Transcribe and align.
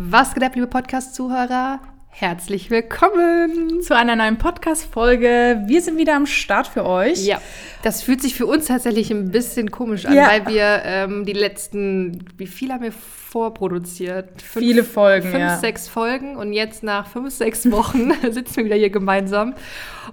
Was 0.00 0.32
geht 0.32 0.44
ab, 0.44 0.54
liebe 0.54 0.68
Podcast-Zuhörer? 0.68 1.80
Herzlich 2.10 2.70
willkommen 2.70 3.82
zu 3.82 3.96
einer 3.96 4.14
neuen 4.14 4.38
Podcast-Folge. 4.38 5.64
Wir 5.66 5.82
sind 5.82 5.98
wieder 5.98 6.14
am 6.14 6.26
Start 6.26 6.68
für 6.68 6.86
euch. 6.86 7.26
Ja, 7.26 7.42
das 7.82 8.04
fühlt 8.04 8.22
sich 8.22 8.36
für 8.36 8.46
uns 8.46 8.66
tatsächlich 8.66 9.10
ein 9.10 9.32
bisschen 9.32 9.72
komisch 9.72 10.06
an, 10.06 10.14
ja. 10.14 10.28
weil 10.28 10.46
wir 10.46 10.82
ähm, 10.84 11.24
die 11.24 11.32
letzten, 11.32 12.24
wie 12.36 12.46
viel 12.46 12.70
haben 12.70 12.84
wir 12.84 12.92
vorproduziert? 12.92 14.40
Fünf, 14.40 14.64
Viele 14.64 14.84
Folgen, 14.84 15.30
Fünf, 15.30 15.40
ja. 15.40 15.56
sechs 15.56 15.88
Folgen 15.88 16.36
und 16.36 16.52
jetzt 16.52 16.84
nach 16.84 17.08
fünf, 17.08 17.34
sechs 17.34 17.68
Wochen 17.68 18.12
sitzen 18.30 18.58
wir 18.58 18.66
wieder 18.66 18.76
hier 18.76 18.90
gemeinsam, 18.90 19.54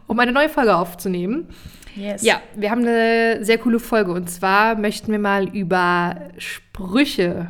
um 0.07 0.19
eine 0.19 0.31
neue 0.31 0.49
Folge 0.49 0.75
aufzunehmen. 0.75 1.49
Yes. 1.95 2.23
Ja, 2.23 2.41
wir 2.55 2.71
haben 2.71 2.81
eine 2.81 3.45
sehr 3.45 3.59
coole 3.59 3.79
Folge 3.79 4.13
und 4.13 4.31
zwar 4.31 4.79
möchten 4.79 5.11
wir 5.11 5.19
mal 5.19 5.47
über 5.47 6.15
Sprüche 6.39 7.49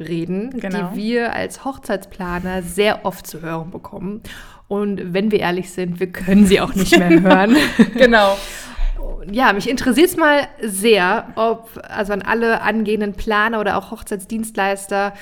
reden, 0.00 0.50
genau. 0.58 0.90
die 0.90 0.96
wir 0.96 1.32
als 1.32 1.64
Hochzeitsplaner 1.64 2.62
sehr 2.62 3.04
oft 3.04 3.26
zu 3.26 3.42
hören 3.42 3.70
bekommen. 3.70 4.22
Und 4.68 5.12
wenn 5.12 5.30
wir 5.30 5.40
ehrlich 5.40 5.70
sind, 5.72 6.00
wir 6.00 6.12
können 6.12 6.46
sie 6.46 6.60
auch 6.60 6.74
nicht 6.74 6.96
mehr 6.96 7.20
hören. 7.20 7.56
genau. 7.94 8.36
Ja, 9.30 9.52
mich 9.52 9.68
interessiert 9.68 10.10
es 10.10 10.16
mal 10.16 10.48
sehr, 10.62 11.28
ob, 11.34 11.80
also 11.88 12.12
an 12.12 12.22
alle 12.22 12.62
angehenden 12.62 13.14
Planer 13.14 13.60
oder 13.60 13.76
auch 13.76 13.90
Hochzeitsdienstleister, 13.90 15.12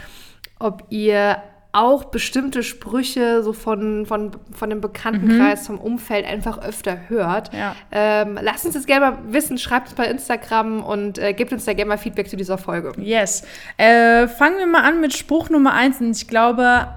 ob 0.59 0.84
ihr 0.91 1.42
auch 1.72 2.06
bestimmte 2.06 2.62
Sprüche 2.62 3.42
so 3.42 3.52
von, 3.52 4.06
von, 4.06 4.30
von 4.52 4.70
dem 4.70 4.80
Bekanntenkreis, 4.80 5.62
mhm. 5.62 5.66
vom 5.66 5.78
Umfeld 5.78 6.27
einfach 6.27 6.58
öfter 6.58 7.08
hört. 7.08 7.52
Ja. 7.52 7.77
Ähm, 7.92 8.38
lasst 8.41 8.64
uns 8.64 8.74
das 8.74 8.86
gerne 8.86 9.10
mal 9.10 9.18
wissen, 9.28 9.58
schreibt 9.58 9.88
es 9.88 9.94
bei 9.94 10.06
Instagram 10.06 10.82
und 10.82 11.18
äh, 11.18 11.34
gebt 11.34 11.52
uns 11.52 11.66
da 11.66 11.74
gerne 11.74 11.91
mal 11.91 11.98
Feedback 11.98 12.28
zu 12.28 12.36
dieser 12.36 12.56
Folge. 12.56 12.92
Yes. 12.98 13.44
Äh, 13.77 14.28
fangen 14.28 14.58
wir 14.58 14.66
mal 14.66 14.82
an 14.82 15.00
mit 15.00 15.14
Spruch 15.14 15.50
Nummer 15.50 15.74
eins 15.74 16.00
und 16.00 16.16
ich 16.16 16.27
glaube, 16.27 16.88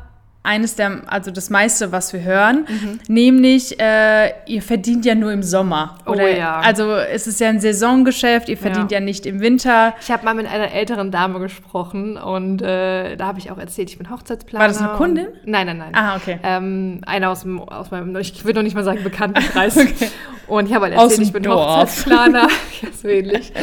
eines 0.44 0.76
der, 0.76 1.04
also 1.06 1.30
das 1.30 1.52
meiste, 1.52 1.92
was 1.92 2.14
wir 2.14 2.24
hören, 2.24 2.66
mhm. 2.68 3.00
nämlich 3.08 3.80
äh, 3.80 4.32
ihr 4.48 4.64
verdient 4.64 5.06
ja 5.06 5.14
nur 5.14 5.32
im 5.32 5.44
Sommer. 5.44 6.00
Oh 6.06 6.12
Oder, 6.12 6.24
oh 6.24 6.28
ja. 6.28 6.60
Also 6.60 6.94
es 6.96 7.28
ist 7.28 7.40
ja 7.40 7.50
ein 7.50 7.60
Saisongeschäft, 7.60 8.50
ihr 8.50 8.58
verdient 8.58 8.92
ja, 8.92 8.98
ja 8.98 9.06
nicht 9.06 9.28
im 9.28 9.40
Winter. 9.40 9.94
Ich 10.02 10.10
habe 10.10 10.26
mal 10.26 10.34
mit 10.34 10.48
einer 10.48 10.72
älteren 10.72 11.12
Dame 11.12 11.40
gesprochen 11.40 12.18
und 12.18 12.62
äh, 12.64 13.16
da 13.18 13.28
habe 13.28 13.38
ich 13.38 13.52
auch 13.52 13.60
erzählt, 13.60 13.92
ich 13.92 14.00
bin 14.00 14.10
Hochzeitsplaner. 14.10 14.62
War 14.62 14.68
das 14.68 14.82
eine 14.82 14.98
Kundin? 14.98 15.28
Und, 15.28 15.48
nein, 15.48 15.68
nein, 15.68 15.78
nein. 15.78 15.94
Ah, 15.94 16.16
okay. 16.16 16.40
Ähm, 16.42 17.02
einer 17.06 17.30
aus, 17.30 17.42
dem, 17.42 17.60
aus 17.60 17.92
meinem, 17.92 18.16
ich 18.16 18.44
würde 18.44 18.60
noch 18.60 18.64
nicht 18.64 18.76
mal 18.76 18.84
sagen 18.84 19.04
Bekanntenkreis. 19.04 19.78
okay. 19.78 20.10
Und 20.48 20.68
ich 20.68 20.74
habe 20.74 20.86
halt 20.86 20.96
erzählt, 20.96 21.22
ich 21.22 21.34
bin 21.34 21.44
Dorf. 21.44 21.82
Hochzeitsplaner. 21.82 22.48
ja, 22.82 22.90
so 22.92 23.08
ähnlich. 23.08 23.54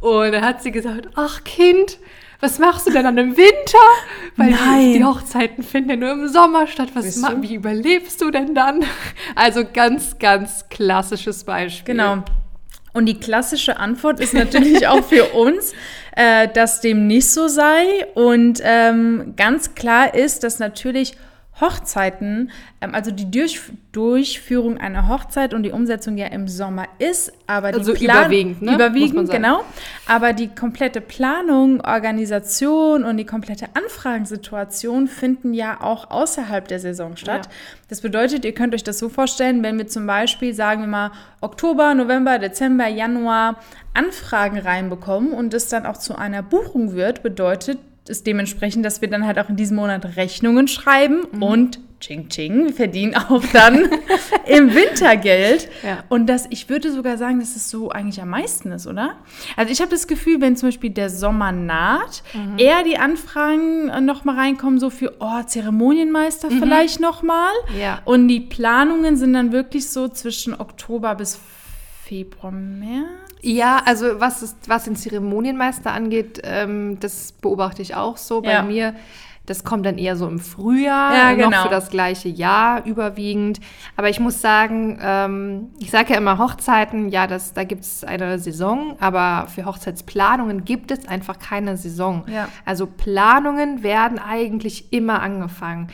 Und 0.00 0.32
dann 0.32 0.44
hat 0.44 0.62
sie 0.62 0.72
gesagt, 0.72 1.08
ach 1.14 1.44
Kind, 1.44 1.98
was 2.40 2.58
machst 2.58 2.86
du 2.86 2.92
denn 2.92 3.04
dann 3.04 3.18
im 3.18 3.36
Winter? 3.36 3.78
Weil 4.36 4.50
Nein. 4.50 4.92
Die, 4.92 5.04
Hochzeiten 5.04 5.64
finden 5.64 5.90
ja 5.90 5.96
nur 5.96 6.12
im 6.12 6.28
Sommer 6.28 6.66
statt. 6.66 6.90
Was 6.94 7.22
wie 7.40 7.54
überlebst 7.54 8.20
du 8.20 8.30
denn 8.30 8.54
dann? 8.54 8.84
Also 9.34 9.64
ganz, 9.70 10.18
ganz 10.18 10.68
klassisches 10.68 11.44
Beispiel. 11.44 11.94
Genau. 11.94 12.22
Und 12.92 13.06
die 13.06 13.20
klassische 13.20 13.78
Antwort 13.78 14.20
ist 14.20 14.32
natürlich 14.32 14.86
auch 14.86 15.04
für 15.04 15.34
uns, 15.34 15.74
äh, 16.16 16.48
dass 16.48 16.80
dem 16.80 17.06
nicht 17.06 17.30
so 17.30 17.48
sei. 17.48 18.06
Und 18.14 18.60
ähm, 18.62 19.34
ganz 19.36 19.74
klar 19.74 20.14
ist, 20.14 20.44
dass 20.44 20.58
natürlich 20.58 21.16
Hochzeiten, 21.60 22.50
ähm, 22.80 22.94
also 22.94 23.10
die 23.10 23.30
Durch 23.30 23.60
Durchführung 23.92 24.76
einer 24.76 25.08
Hochzeit 25.08 25.54
und 25.54 25.62
die 25.62 25.70
Umsetzung 25.70 26.18
ja 26.18 26.26
im 26.26 26.48
Sommer 26.48 26.84
ist, 26.98 27.32
aber 27.46 27.72
die 27.72 27.78
also 27.78 27.94
Plan 27.94 28.26
überwiegend, 28.26 28.60
ne? 28.60 28.74
überwiegend 28.74 29.30
genau, 29.30 29.64
aber 30.06 30.34
die 30.34 30.48
komplette 30.48 31.00
Planung, 31.00 31.80
Organisation 31.80 33.04
und 33.04 33.16
die 33.16 33.24
komplette 33.24 33.68
Anfragensituation 33.72 35.08
finden 35.08 35.54
ja 35.54 35.80
auch 35.80 36.10
außerhalb 36.10 36.68
der 36.68 36.78
Saison 36.78 37.16
statt. 37.16 37.46
Ja. 37.46 37.52
Das 37.88 38.02
bedeutet, 38.02 38.44
ihr 38.44 38.52
könnt 38.52 38.74
euch 38.74 38.84
das 38.84 38.98
so 38.98 39.08
vorstellen, 39.08 39.62
wenn 39.62 39.78
wir 39.78 39.86
zum 39.86 40.06
Beispiel, 40.06 40.52
sagen 40.52 40.82
wir 40.82 40.88
mal, 40.88 41.12
Oktober, 41.40 41.94
November, 41.94 42.38
Dezember, 42.38 42.88
Januar 42.88 43.56
Anfragen 43.94 44.58
reinbekommen 44.58 45.32
und 45.32 45.54
es 45.54 45.70
dann 45.70 45.86
auch 45.86 45.96
zu 45.96 46.16
einer 46.16 46.42
Buchung 46.42 46.92
wird, 46.92 47.22
bedeutet 47.22 47.78
ist 48.08 48.26
dementsprechend, 48.26 48.84
dass 48.84 49.00
wir 49.00 49.08
dann 49.08 49.26
halt 49.26 49.38
auch 49.38 49.48
in 49.48 49.56
diesem 49.56 49.76
Monat 49.76 50.16
Rechnungen 50.16 50.68
schreiben 50.68 51.22
mhm. 51.32 51.42
und 51.42 51.80
Ching 51.98 52.28
Ching, 52.28 52.66
wir 52.66 52.74
verdienen 52.74 53.14
auch 53.16 53.42
dann 53.52 53.88
im 54.46 54.74
Winter 54.74 55.16
Geld. 55.16 55.68
Ja. 55.82 56.04
Und 56.10 56.26
das, 56.26 56.46
ich 56.50 56.68
würde 56.68 56.92
sogar 56.92 57.16
sagen, 57.16 57.40
dass 57.40 57.56
es 57.56 57.70
so 57.70 57.90
eigentlich 57.90 58.20
am 58.20 58.28
meisten 58.28 58.70
ist, 58.72 58.86
oder? 58.86 59.16
Also 59.56 59.72
ich 59.72 59.80
habe 59.80 59.90
das 59.90 60.06
Gefühl, 60.06 60.40
wenn 60.42 60.56
zum 60.56 60.68
Beispiel 60.68 60.90
der 60.90 61.08
Sommer 61.08 61.52
naht, 61.52 62.22
mhm. 62.34 62.58
eher 62.58 62.84
die 62.84 62.98
Anfragen 62.98 63.88
äh, 63.88 64.00
nochmal 64.02 64.36
reinkommen, 64.36 64.78
so 64.78 64.90
für, 64.90 65.14
oh, 65.20 65.42
Zeremonienmeister 65.42 66.50
mhm. 66.50 66.58
vielleicht 66.58 67.00
nochmal. 67.00 67.52
Ja. 67.80 68.02
Und 68.04 68.28
die 68.28 68.40
Planungen 68.40 69.16
sind 69.16 69.32
dann 69.32 69.52
wirklich 69.52 69.88
so 69.88 70.08
zwischen 70.08 70.54
Oktober 70.54 71.14
bis 71.14 71.40
Februar, 72.04 72.52
März. 72.52 73.25
Ja, 73.46 73.80
also 73.84 74.18
was, 74.18 74.42
ist, 74.42 74.68
was 74.68 74.84
den 74.84 74.96
Zeremonienmeister 74.96 75.92
angeht, 75.92 76.40
ähm, 76.42 76.98
das 76.98 77.30
beobachte 77.30 77.80
ich 77.80 77.94
auch 77.94 78.16
so 78.16 78.40
bei 78.42 78.52
ja. 78.52 78.62
mir. 78.62 78.94
Das 79.46 79.62
kommt 79.62 79.86
dann 79.86 79.98
eher 79.98 80.16
so 80.16 80.26
im 80.26 80.40
Frühjahr, 80.40 81.14
ja, 81.14 81.32
genau. 81.34 81.50
noch 81.50 81.62
für 81.62 81.68
das 81.68 81.88
gleiche 81.90 82.28
Jahr 82.28 82.84
überwiegend. 82.84 83.60
Aber 83.96 84.08
ich 84.08 84.18
muss 84.18 84.40
sagen, 84.40 84.98
ähm, 85.00 85.68
ich 85.78 85.92
sage 85.92 86.14
ja 86.14 86.18
immer 86.18 86.38
Hochzeiten, 86.38 87.08
ja, 87.10 87.28
das, 87.28 87.52
da 87.52 87.62
gibt 87.62 87.82
es 87.82 88.02
eine 88.02 88.40
Saison, 88.40 88.96
aber 88.98 89.46
für 89.46 89.64
Hochzeitsplanungen 89.64 90.64
gibt 90.64 90.90
es 90.90 91.06
einfach 91.06 91.38
keine 91.38 91.76
Saison. 91.76 92.24
Ja. 92.26 92.48
Also 92.64 92.88
Planungen 92.88 93.84
werden 93.84 94.18
eigentlich 94.18 94.92
immer 94.92 95.22
angefangen 95.22 95.86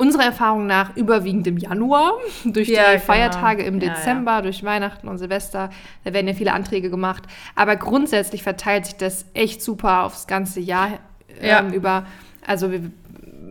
unserer 0.00 0.24
Erfahrung 0.24 0.66
nach 0.66 0.96
überwiegend 0.96 1.46
im 1.46 1.58
Januar, 1.58 2.14
durch 2.44 2.68
ja, 2.68 2.86
die 2.86 2.92
genau. 2.92 3.04
Feiertage 3.04 3.62
im 3.62 3.80
Dezember, 3.80 4.32
ja, 4.32 4.36
ja. 4.38 4.42
durch 4.42 4.64
Weihnachten 4.64 5.08
und 5.08 5.18
Silvester. 5.18 5.70
Da 6.04 6.12
werden 6.12 6.26
ja 6.26 6.34
viele 6.34 6.52
Anträge 6.52 6.90
gemacht. 6.90 7.24
Aber 7.54 7.76
grundsätzlich 7.76 8.42
verteilt 8.42 8.86
sich 8.86 8.96
das 8.96 9.26
echt 9.34 9.62
super 9.62 10.04
aufs 10.04 10.26
ganze 10.26 10.60
Jahr 10.60 10.98
ähm, 11.40 11.72
über. 11.72 12.06
Also 12.46 12.70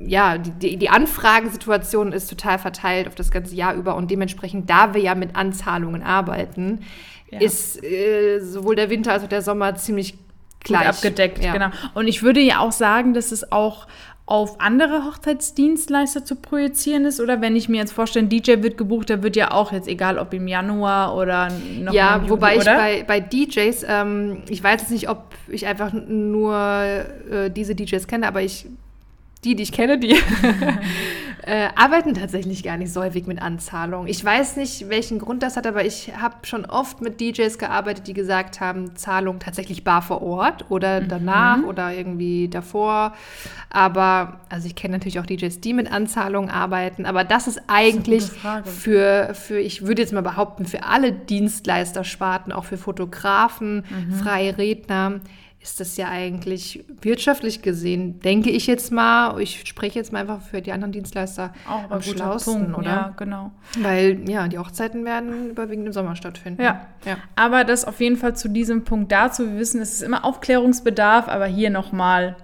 ja, 0.05 0.37
die, 0.37 0.77
die 0.77 0.89
Anfragensituation 0.89 2.11
ist 2.13 2.29
total 2.29 2.57
verteilt 2.57 3.07
auf 3.07 3.15
das 3.15 3.31
ganze 3.31 3.55
Jahr 3.55 3.75
über 3.75 3.95
und 3.95 4.09
dementsprechend, 4.09 4.69
da 4.69 4.93
wir 4.93 5.01
ja 5.01 5.13
mit 5.13 5.35
Anzahlungen 5.35 6.01
arbeiten, 6.01 6.79
ist 7.31 7.83
äh, 7.83 8.39
sowohl 8.39 8.75
der 8.75 8.89
Winter 8.89 9.13
als 9.13 9.23
auch 9.23 9.29
der 9.29 9.41
Sommer 9.41 9.75
ziemlich 9.75 10.17
gleich. 10.59 10.85
Gut 10.85 10.95
abgedeckt, 10.95 11.43
ja. 11.43 11.53
genau. 11.53 11.69
Und 11.93 12.07
ich 12.07 12.23
würde 12.23 12.39
ja 12.39 12.59
auch 12.59 12.71
sagen, 12.71 13.13
dass 13.13 13.31
es 13.31 13.51
auch 13.51 13.87
auf 14.29 14.61
andere 14.61 15.05
Hochzeitsdienstleister 15.05 16.23
zu 16.23 16.35
projizieren 16.35 17.03
ist? 17.05 17.19
Oder 17.19 17.41
wenn 17.41 17.55
ich 17.55 17.67
mir 17.67 17.77
jetzt 17.77 17.93
vorstelle, 17.93 18.27
ein 18.27 18.29
DJ 18.29 18.61
wird 18.61 18.77
gebucht, 18.77 19.09
der 19.09 19.23
wird 19.23 19.35
ja 19.35 19.49
auch 19.49 19.71
jetzt 19.71 19.87
egal, 19.87 20.19
ob 20.19 20.35
im 20.35 20.47
Januar 20.47 21.15
oder 21.15 21.49
noch 21.79 21.93
Ja, 21.93 22.17
im 22.17 22.21
Juli, 22.21 22.29
wobei 22.29 22.57
ich 22.57 22.63
bei, 22.63 23.03
bei 23.07 23.19
DJs, 23.21 23.85
ähm, 23.87 24.43
ich 24.47 24.63
weiß 24.63 24.81
jetzt 24.81 24.91
nicht, 24.91 25.09
ob 25.09 25.23
ich 25.47 25.65
einfach 25.65 25.93
nur 25.93 26.55
äh, 26.55 27.49
diese 27.49 27.73
DJs 27.73 28.05
kenne, 28.05 28.27
aber 28.27 28.43
ich 28.43 28.67
die, 29.43 29.55
die 29.55 29.63
ich 29.63 29.71
kenne, 29.71 29.97
die 29.97 30.15
äh, 31.43 31.69
arbeiten 31.75 32.13
tatsächlich 32.13 32.63
gar 32.63 32.77
nicht 32.77 32.91
so 32.91 33.01
häufig 33.01 33.25
mit 33.25 33.41
Anzahlung. 33.41 34.07
Ich 34.07 34.23
weiß 34.23 34.57
nicht, 34.57 34.89
welchen 34.89 35.19
Grund 35.19 35.41
das 35.41 35.57
hat, 35.57 35.65
aber 35.65 35.85
ich 35.85 36.11
habe 36.15 36.45
schon 36.45 36.65
oft 36.65 37.01
mit 37.01 37.21
DJs 37.21 37.57
gearbeitet, 37.57 38.07
die 38.07 38.13
gesagt 38.13 38.59
haben, 38.59 38.95
Zahlung 38.95 39.39
tatsächlich 39.39 39.83
bar 39.83 40.01
vor 40.01 40.21
Ort 40.21 40.69
oder 40.69 41.01
mhm. 41.01 41.07
danach 41.07 41.57
mhm. 41.57 41.65
oder 41.65 41.93
irgendwie 41.93 42.49
davor. 42.49 43.13
Aber, 43.69 44.41
also 44.49 44.67
ich 44.67 44.75
kenne 44.75 44.97
natürlich 44.97 45.19
auch 45.19 45.25
DJs, 45.25 45.61
die 45.61 45.73
mit 45.73 45.91
Anzahlung 45.91 46.49
arbeiten, 46.49 47.05
aber 47.05 47.23
das 47.23 47.47
ist 47.47 47.61
eigentlich 47.67 48.29
das 48.43 48.65
ist 48.65 48.81
für, 48.83 49.33
für, 49.33 49.59
ich 49.59 49.85
würde 49.85 50.01
jetzt 50.01 50.13
mal 50.13 50.21
behaupten, 50.21 50.65
für 50.65 50.83
alle 50.83 51.11
Dienstleistersparten, 51.11 52.51
auch 52.51 52.65
für 52.65 52.77
Fotografen, 52.77 53.85
mhm. 53.89 54.13
freie 54.13 54.57
Redner, 54.57 55.21
ist 55.61 55.79
das 55.81 55.97
ja 55.97 56.07
eigentlich 56.07 56.85
wirtschaftlich 57.01 57.61
gesehen, 57.61 58.21
denke 58.21 58.49
ich 58.49 58.65
jetzt 58.65 58.91
mal, 58.91 59.39
ich 59.41 59.67
spreche 59.67 59.99
jetzt 59.99 60.13
mal 60.13 60.19
einfach 60.19 60.41
für 60.41 60.61
die 60.61 60.71
anderen 60.71 60.93
Dienstleister 60.93 61.53
auch 61.67 61.91
am 61.91 62.01
schlausten, 62.01 62.71
Punkt, 62.71 62.77
oder? 62.77 62.89
Ja, 62.89 63.13
genau. 63.17 63.51
Weil 63.79 64.29
ja, 64.29 64.47
die 64.47 64.57
Hochzeiten 64.57 65.03
werden 65.03 65.49
überwiegend 65.49 65.87
im 65.87 65.93
Sommer 65.93 66.15
stattfinden. 66.15 66.61
Ja. 66.61 66.87
ja. 67.05 67.17
Aber 67.35 67.65
das 67.65 67.83
auf 67.83 67.99
jeden 67.99 68.15
Fall 68.15 68.37
zu 68.37 68.47
diesem 68.47 68.85
Punkt 68.85 69.11
dazu. 69.11 69.45
Wir 69.45 69.59
wissen, 69.59 69.81
es 69.81 69.93
ist 69.93 70.01
immer 70.01 70.23
Aufklärungsbedarf, 70.23 71.27
aber 71.27 71.45
hier 71.45 71.69
nochmal 71.69 72.37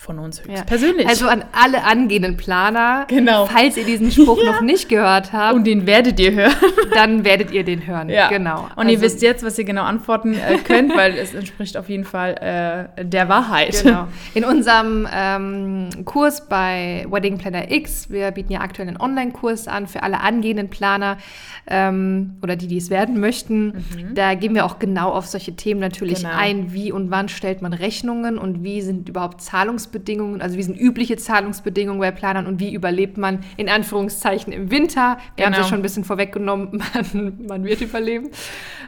von 0.00 0.20
uns 0.20 0.38
höchst 0.38 0.58
ja. 0.58 0.62
persönlich. 0.62 1.08
Also 1.08 1.26
an 1.26 1.44
alle 1.50 1.82
angehenden 1.82 2.36
Planer, 2.36 3.04
genau. 3.08 3.46
falls 3.46 3.76
ihr 3.76 3.84
diesen 3.84 4.12
Spruch 4.12 4.38
ja. 4.40 4.52
noch 4.52 4.60
nicht 4.60 4.88
gehört 4.88 5.32
habt. 5.32 5.56
Und 5.56 5.66
den 5.66 5.86
werdet 5.86 6.20
ihr 6.20 6.32
hören. 6.32 6.54
Dann 6.94 7.24
werdet 7.24 7.50
ihr 7.50 7.64
den 7.64 7.84
hören. 7.84 8.08
Ja. 8.08 8.28
Genau. 8.28 8.68
Und 8.76 8.78
also, 8.78 8.90
ihr 8.92 9.00
wisst 9.00 9.22
jetzt, 9.22 9.44
was 9.44 9.58
ihr 9.58 9.64
genau 9.64 9.82
antworten 9.82 10.34
äh, 10.34 10.58
könnt, 10.58 10.96
weil 10.96 11.18
es 11.18 11.34
entspricht 11.34 11.76
auf 11.76 11.88
jeden 11.88 12.04
Fall 12.04 12.88
äh, 12.96 13.04
der 13.04 13.28
Wahrheit. 13.28 13.82
Genau. 13.82 14.06
In 14.34 14.44
unserem 14.44 15.08
ähm, 15.12 15.88
Kurs 16.04 16.48
bei 16.48 17.04
Wedding 17.10 17.38
Planner 17.38 17.68
X, 17.68 18.08
wir 18.08 18.30
bieten 18.30 18.52
ja 18.52 18.60
aktuell 18.60 18.86
einen 18.86 19.00
Online-Kurs 19.00 19.66
an 19.66 19.88
für 19.88 20.04
alle 20.04 20.20
angehenden 20.20 20.70
Planer 20.70 21.18
ähm, 21.66 22.36
oder 22.40 22.54
die, 22.54 22.68
die 22.68 22.76
es 22.76 22.88
werden 22.88 23.18
möchten. 23.18 23.66
Mhm. 23.66 24.14
Da 24.14 24.34
gehen 24.34 24.54
wir 24.54 24.64
auch 24.64 24.78
genau 24.78 25.10
auf 25.10 25.26
solche 25.26 25.56
Themen 25.56 25.80
natürlich 25.80 26.22
genau. 26.22 26.36
ein. 26.36 26.72
Wie 26.72 26.92
und 26.92 27.10
wann 27.10 27.28
stellt 27.28 27.62
man 27.62 27.72
Rechnungen 27.72 28.38
und 28.38 28.62
wie 28.62 28.80
sind 28.80 29.08
überhaupt 29.08 29.42
Zahlungsmöglichkeiten 29.42 29.87
Zahlungsbedingungen, 29.88 30.40
also 30.42 30.56
wie 30.56 30.62
sind 30.62 30.78
übliche 30.78 31.16
Zahlungsbedingungen 31.16 32.00
bei 32.00 32.10
Planern 32.10 32.46
und 32.46 32.60
wie 32.60 32.72
überlebt 32.74 33.16
man 33.18 33.40
in 33.56 33.68
Anführungszeichen 33.68 34.52
im 34.52 34.70
Winter. 34.70 35.18
Wir 35.36 35.46
haben 35.46 35.52
es 35.52 35.58
ja 35.58 35.62
Genau. 35.62 35.68
schon 35.68 35.78
ein 35.78 35.82
bisschen 35.82 36.04
vorweggenommen, 36.04 36.82
man, 37.12 37.46
man 37.46 37.64
wird 37.64 37.80
überleben. 37.80 38.30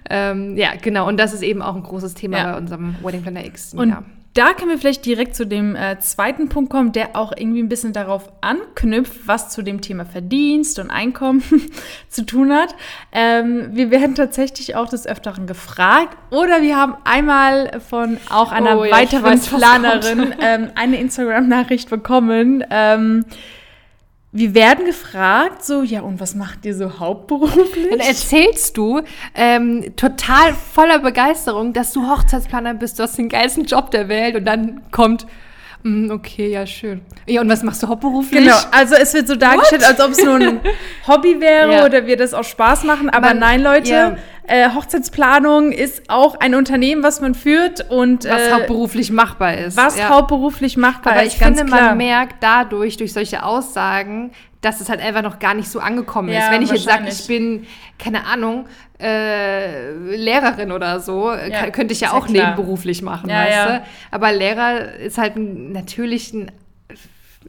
Ähm, 0.08 0.56
ja, 0.56 0.70
genau. 0.80 1.08
Und 1.08 1.18
das 1.18 1.32
ist 1.32 1.42
eben 1.42 1.62
auch 1.62 1.74
ein 1.76 1.82
großes 1.82 2.14
Thema 2.14 2.38
Ja. 2.38 2.52
bei 2.52 2.58
unserem 2.58 2.96
Wedding 3.02 3.22
Planner 3.22 3.44
X. 3.44 3.74
Und 3.74 3.90
ja. 3.90 4.02
Da 4.34 4.52
können 4.52 4.70
wir 4.70 4.78
vielleicht 4.78 5.04
direkt 5.04 5.34
zu 5.34 5.44
dem 5.44 5.74
äh, 5.74 5.98
zweiten 5.98 6.48
Punkt 6.48 6.70
kommen, 6.70 6.92
der 6.92 7.16
auch 7.16 7.32
irgendwie 7.36 7.62
ein 7.62 7.68
bisschen 7.68 7.92
darauf 7.92 8.30
anknüpft, 8.40 9.26
was 9.26 9.48
zu 9.48 9.62
dem 9.62 9.80
Thema 9.80 10.04
Verdienst 10.04 10.78
und 10.78 10.90
Einkommen 10.90 11.42
zu 12.08 12.24
tun 12.24 12.52
hat. 12.52 12.74
Ähm, 13.10 13.70
wir 13.72 13.90
werden 13.90 14.14
tatsächlich 14.14 14.76
auch 14.76 14.88
des 14.88 15.06
Öfteren 15.06 15.48
gefragt 15.48 16.16
oder 16.30 16.62
wir 16.62 16.76
haben 16.76 16.94
einmal 17.02 17.80
von 17.80 18.18
auch 18.28 18.52
einer 18.52 18.78
Oh 18.78 18.84
ja, 18.84 18.92
weiteren 18.92 19.24
weiß, 19.24 19.48
Planerin 19.48 20.34
ähm, 20.40 20.70
eine 20.76 21.00
Instagram-Nachricht 21.00 21.90
bekommen. 21.90 22.64
Ähm, 22.70 23.24
wir 24.32 24.54
werden 24.54 24.84
gefragt, 24.84 25.64
so, 25.64 25.82
ja, 25.82 26.02
und 26.02 26.20
was 26.20 26.36
macht 26.36 26.64
ihr 26.64 26.74
so 26.76 27.00
hauptberuflich? 27.00 27.90
Dann 27.90 27.98
erzählst 27.98 28.76
du 28.76 29.00
ähm, 29.34 29.96
total 29.96 30.54
voller 30.54 31.00
Begeisterung, 31.00 31.72
dass 31.72 31.92
du 31.92 32.08
Hochzeitsplaner 32.08 32.74
bist, 32.74 32.98
du 32.98 33.02
hast 33.02 33.18
den 33.18 33.28
geilsten 33.28 33.64
Job 33.64 33.90
der 33.90 34.08
Welt 34.08 34.36
und 34.36 34.44
dann 34.44 34.82
kommt, 34.92 35.26
mm, 35.26 35.28
okay, 36.10 36.48
ja, 36.50 36.66
schön. 36.66 37.00
Ja, 37.26 37.40
und 37.40 37.48
was 37.48 37.62
machst 37.62 37.82
du 37.82 37.88
hauptberuflich? 37.88 38.42
Genau, 38.44 38.56
also 38.70 38.94
es 38.94 39.14
wird 39.14 39.28
so 39.28 39.36
dargestellt, 39.36 39.82
als 39.84 40.00
ob 40.00 40.10
es 40.10 40.22
nur 40.24 40.34
ein 40.34 40.60
Hobby 41.06 41.40
wäre 41.40 41.72
Ja. 41.74 41.84
oder 41.86 42.06
wir 42.06 42.16
das 42.16 42.34
auch 42.34 42.44
Spaß 42.44 42.84
machen. 42.84 43.08
Aber 43.10 43.28
Man- 43.28 43.38
nein, 43.38 43.62
Leute, 43.62 43.90
ja. 43.90 44.16
äh, 44.46 44.68
Hochzeitsplanung 44.74 45.72
ist 45.72 46.02
auch 46.08 46.38
ein 46.40 46.54
Unternehmen, 46.54 47.02
was 47.02 47.20
man 47.20 47.34
führt 47.34 47.90
und 47.90 48.24
Was 48.24 48.42
äh, 48.48 48.52
hauptberuflich 48.52 49.10
machbar 49.10 49.56
ist. 49.56 49.76
was 49.76 49.98
ja. 49.98 50.08
hauptberuflich 50.10 50.76
machbar 50.76 51.14
Aber 51.14 51.22
ist. 51.24 51.34
ich 51.34 51.40
ganz 51.40 51.58
finde, 51.58 51.72
klar. 51.72 51.88
man 51.88 51.96
merkt 51.98 52.36
dadurch, 52.42 52.96
durch 52.96 53.12
solche 53.12 53.42
Aussagen, 53.42 54.32
dass 54.60 54.80
es 54.80 54.88
halt 54.88 55.00
einfach 55.00 55.22
noch 55.22 55.38
gar 55.38 55.54
nicht 55.54 55.68
so 55.68 55.80
angekommen 55.80 56.28
ist. 56.28 56.34
Ja, 56.36 56.50
Wenn 56.52 56.62
ich 56.62 56.70
jetzt 56.70 56.84
sage, 56.84 57.08
ich 57.08 57.26
bin, 57.26 57.66
keine 57.98 58.26
Ahnung, 58.26 58.66
äh, 59.00 59.92
Lehrerin 60.16 60.70
oder 60.72 61.00
so, 61.00 61.32
kann, 61.50 61.72
könnte 61.72 61.92
ich 61.92 62.00
ja 62.00 62.08
ist 62.08 62.12
ja 62.12 62.18
auch 62.18 62.26
klar. 62.26 62.48
nebenberuflich 62.50 63.00
machen, 63.02 63.30
Ja, 63.30 63.36
weißt 63.38 63.52
ja. 63.52 63.78
du? 63.78 63.82
Aber 64.10 64.32
Lehrer 64.32 64.94
ist 64.96 65.16
halt 65.18 65.36
ein, 65.36 65.72
natürlich 65.72 66.32
ein 66.34 66.50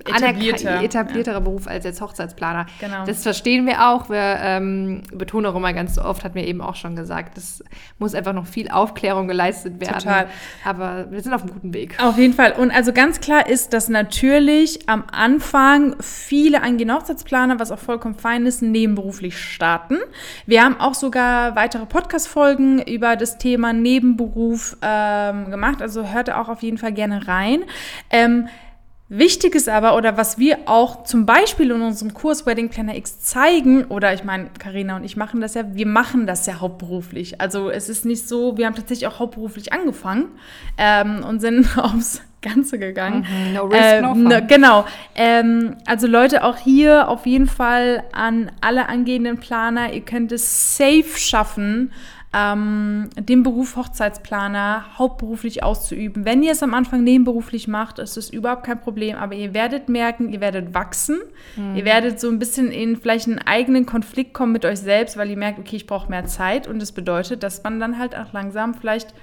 Etablierter, 0.06 0.82
etablierterer 0.82 1.42
Beruf 1.42 1.68
als 1.68 1.86
jetzt 1.86 2.02
Hochzeitsplaner. 2.02 2.66
Genau. 2.80 3.06
Das 3.06 3.24
verstehen 3.24 3.66
wir 3.66 3.88
auch. 3.90 4.10
Wir 4.10 4.38
ähm, 4.42 5.04
betonen 5.12 5.46
auch 5.46 5.56
immer 5.56 5.74
ganz 5.74 5.98
oft, 5.98 6.24
hat 6.24 6.36
mir 6.36 6.46
eben 6.46 6.62
auch 6.62 6.76
schon 6.76 6.96
gesagt, 6.96 7.38
es 7.38 7.64
muss 8.00 8.16
einfach 8.16 8.34
noch 8.34 8.46
viel 8.46 8.70
Aufklärung 8.70 9.28
geleistet 9.28 9.80
werden. 9.80 10.00
Total. 10.00 10.28
Aber 10.66 11.12
wir 11.12 11.22
sind 11.22 11.34
auf 11.34 11.42
einem 11.42 11.54
guten 11.54 11.74
Weg. 11.74 11.98
Auf 12.02 12.18
jeden 12.18 12.34
Fall. 12.34 12.54
Und 12.54 12.72
also 12.72 12.94
ganz 12.94 13.20
klar 13.20 13.48
ist, 13.48 13.74
dass 13.74 13.90
natürlich 13.90 14.90
am 14.90 15.04
Anfang 15.12 15.96
viele 16.02 16.62
angehende 16.62 16.96
Hochzeitsplaner, 16.96 17.60
was 17.60 17.72
auch 17.72 17.80
vollkommen 17.80 18.16
fein 18.16 18.46
ist, 18.46 18.62
nebenberuflich 18.62 19.38
starten. 19.38 19.98
Wir 20.46 20.64
haben 20.64 20.80
auch 20.80 20.94
sogar 20.94 21.56
weitere 21.56 21.86
Podcast-Folgen 21.86 22.82
über 22.82 23.16
das 23.16 23.38
Thema 23.38 23.74
Nebenberuf 23.74 24.78
ähm, 24.82 25.52
gemacht. 25.52 25.82
Also 25.82 26.08
hört 26.08 26.32
auch 26.32 26.50
auf 26.50 26.62
jeden 26.62 26.78
Fall 26.78 26.94
gerne 26.94 27.28
rein. 27.28 27.64
Ähm, 28.10 28.48
Wichtig 29.14 29.56
ist 29.56 29.68
aber, 29.68 29.98
oder 29.98 30.16
was 30.16 30.38
wir 30.38 30.60
auch 30.68 31.04
zum 31.04 31.26
Beispiel 31.26 31.72
in 31.72 31.82
unserem 31.82 32.14
Kurs 32.14 32.46
Wedding 32.46 32.70
Planner 32.70 32.96
X 32.96 33.20
zeigen, 33.20 33.84
oder 33.84 34.14
ich 34.14 34.24
meine, 34.24 34.52
Karina 34.58 34.96
und 34.96 35.04
ich 35.04 35.18
machen 35.18 35.42
das 35.42 35.54
ja, 35.54 35.66
wir 35.76 35.86
machen 35.86 36.28
das 36.28 36.46
ja 36.46 36.62
hauptberuflich. 36.62 37.42
Also 37.42 37.70
es 37.70 37.90
ist 37.90 38.06
nicht 38.06 38.26
so, 38.26 38.58
wir 38.58 38.66
haben 38.66 38.74
tatsächlich 38.74 39.08
auch 39.08 39.20
hauptberuflich 39.20 39.74
angefangen 39.74 40.30
ähm, 40.78 41.26
und 41.28 41.42
sind 41.42 41.78
aufs 41.78 42.22
Ganze 42.42 42.80
gegangen. 42.80 43.28
Mhm, 43.30 43.54
no 43.54 43.66
risk, 43.66 44.02
no 44.02 44.14
fun. 44.14 44.24
ne, 44.24 44.48
genau. 44.48 44.86
Ähm, 45.16 45.76
also 45.86 46.08
Leute, 46.08 46.46
auch 46.46 46.56
hier 46.56 47.10
auf 47.10 47.26
jeden 47.26 47.48
Fall 47.48 48.06
an 48.14 48.50
alle 48.62 48.88
angehenden 48.88 49.40
Planer, 49.40 49.92
ihr 49.92 50.06
könnt 50.06 50.32
es 50.32 50.78
safe 50.78 51.18
schaffen, 51.18 51.92
ähm, 52.34 53.10
den 53.20 53.44
Beruf 53.44 53.76
Hochzeitsplaner 53.76 54.98
hauptberuflich 54.98 55.64
auszuüben. 55.64 56.24
Wenn 56.24 56.44
ihr 56.44 56.54
es 56.54 56.64
am 56.64 56.74
Anfang 56.74 57.04
nebenberuflich 57.04 57.68
macht, 57.68 58.00
ist 58.00 58.16
es 58.16 58.30
überhaupt 58.30 58.64
kein 58.64 58.80
Problem, 58.80 59.18
aber 59.18 59.36
ihr 59.36 59.54
werdet 59.54 59.90
merken, 59.90 60.32
ihr 60.32 60.40
werdet 60.40 60.74
wachsen. 60.74 61.20
Ihr 61.76 61.84
werdet 61.84 62.22
so 62.22 62.30
ein 62.30 62.40
bisschen 62.40 62.72
in 62.72 62.96
vielleicht 62.96 63.28
einen 63.28 63.40
eigenen 63.40 63.86
Konflikt 63.86 64.34
kommen 64.34 64.54
mit 64.54 64.64
euch 64.64 64.80
selbst, 64.80 65.18
weil 65.18 65.30
ihr 65.30 65.38
merkt, 65.38 65.60
okay, 65.60 65.76
ich 65.76 65.88
brauche 65.88 66.10
mehr 66.10 66.26
Zeit 66.26 66.68
und 66.68 66.82
das 66.82 66.94
bedeutet, 66.94 67.44
dass 67.44 67.64
man 67.64 67.80
dann 67.80 68.00
halt 68.00 68.16
auch 68.16 68.32
langsam 68.32 68.74
vielleicht 68.74 69.14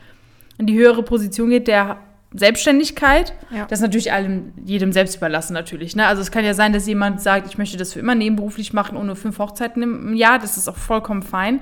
in 0.58 0.66
die 0.66 0.76
höhere 0.76 1.02
Position 1.02 1.48
geht 1.48 1.66
der 1.66 1.98
Selbstständigkeit. 2.34 3.32
Ja. 3.50 3.64
Das 3.64 3.78
ist 3.78 3.82
natürlich 3.82 4.12
allem, 4.12 4.52
jedem 4.64 4.92
selbst 4.92 5.16
überlassen 5.16 5.54
natürlich. 5.54 5.96
Ne? 5.96 6.06
Also 6.06 6.20
es 6.20 6.30
kann 6.30 6.44
ja 6.44 6.52
sein, 6.52 6.74
dass 6.74 6.86
jemand 6.86 7.22
sagt, 7.22 7.46
ich 7.46 7.56
möchte 7.56 7.78
das 7.78 7.94
für 7.94 8.00
immer 8.00 8.14
nebenberuflich 8.14 8.74
machen 8.74 8.98
und 8.98 9.06
nur 9.06 9.16
fünf 9.16 9.38
Hochzeiten 9.38 9.82
im 9.82 10.14
Jahr. 10.14 10.38
Das 10.38 10.58
ist 10.58 10.68
auch 10.68 10.76
vollkommen 10.76 11.22
fein. 11.22 11.60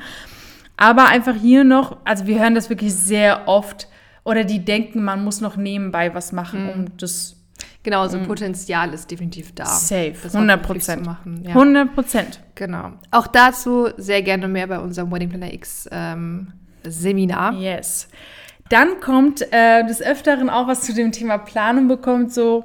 Aber 0.76 1.06
einfach 1.06 1.34
hier 1.34 1.64
noch, 1.64 1.96
also 2.04 2.26
wir 2.26 2.38
hören 2.40 2.54
das 2.54 2.68
wirklich 2.70 2.94
sehr 2.94 3.48
oft. 3.48 3.88
Oder 4.24 4.44
die 4.44 4.64
denken, 4.64 5.04
man 5.04 5.24
muss 5.24 5.40
noch 5.40 5.56
nebenbei 5.56 6.14
was 6.14 6.32
machen, 6.32 6.68
um 6.68 6.96
das 6.96 7.36
Genau, 7.86 8.08
so 8.08 8.18
Potenzial 8.18 8.92
ist 8.92 9.08
definitiv 9.12 9.54
da. 9.54 9.64
Safe, 9.64 10.12
das 10.20 10.34
100 10.34 10.56
hauptberuflich 10.56 10.84
zu 10.84 10.90
Prozent. 10.90 11.06
machen. 11.06 11.42
Ja. 11.44 11.50
100 11.50 11.94
Prozent. 11.94 12.40
Genau. 12.56 12.90
Auch 13.12 13.28
dazu 13.28 13.90
sehr 13.96 14.22
gerne 14.22 14.48
mehr 14.48 14.66
bei 14.66 14.80
unserem 14.80 15.12
Wedding 15.12 15.28
Planner 15.28 15.54
X 15.54 15.88
ähm, 15.92 16.52
Seminar. 16.82 17.52
Yes. 17.52 18.08
Dann 18.70 18.98
kommt 19.00 19.40
äh, 19.52 19.86
des 19.86 20.02
Öfteren 20.02 20.50
auch 20.50 20.66
was 20.66 20.80
zu 20.80 20.94
dem 20.94 21.12
Thema 21.12 21.38
Planung 21.38 21.86
bekommt, 21.86 22.32
so, 22.32 22.64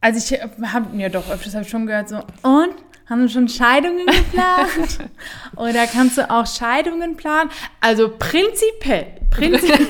also 0.00 0.18
ich 0.18 0.40
habe, 0.40 0.96
ja 0.96 1.08
doch, 1.08 1.28
öfters 1.28 1.54
ich 1.54 1.68
schon 1.68 1.86
gehört, 1.86 2.08
so, 2.08 2.18
und? 2.42 2.74
Haben 3.10 3.26
Sie 3.26 3.34
schon 3.34 3.48
Scheidungen 3.48 4.06
geplant? 4.06 5.10
Oder 5.56 5.88
kannst 5.88 6.16
du 6.16 6.30
auch 6.30 6.46
Scheidungen 6.46 7.16
planen? 7.16 7.50
Also 7.80 8.08
prinzipiell, 8.16 9.16
prinzipiell, 9.30 9.88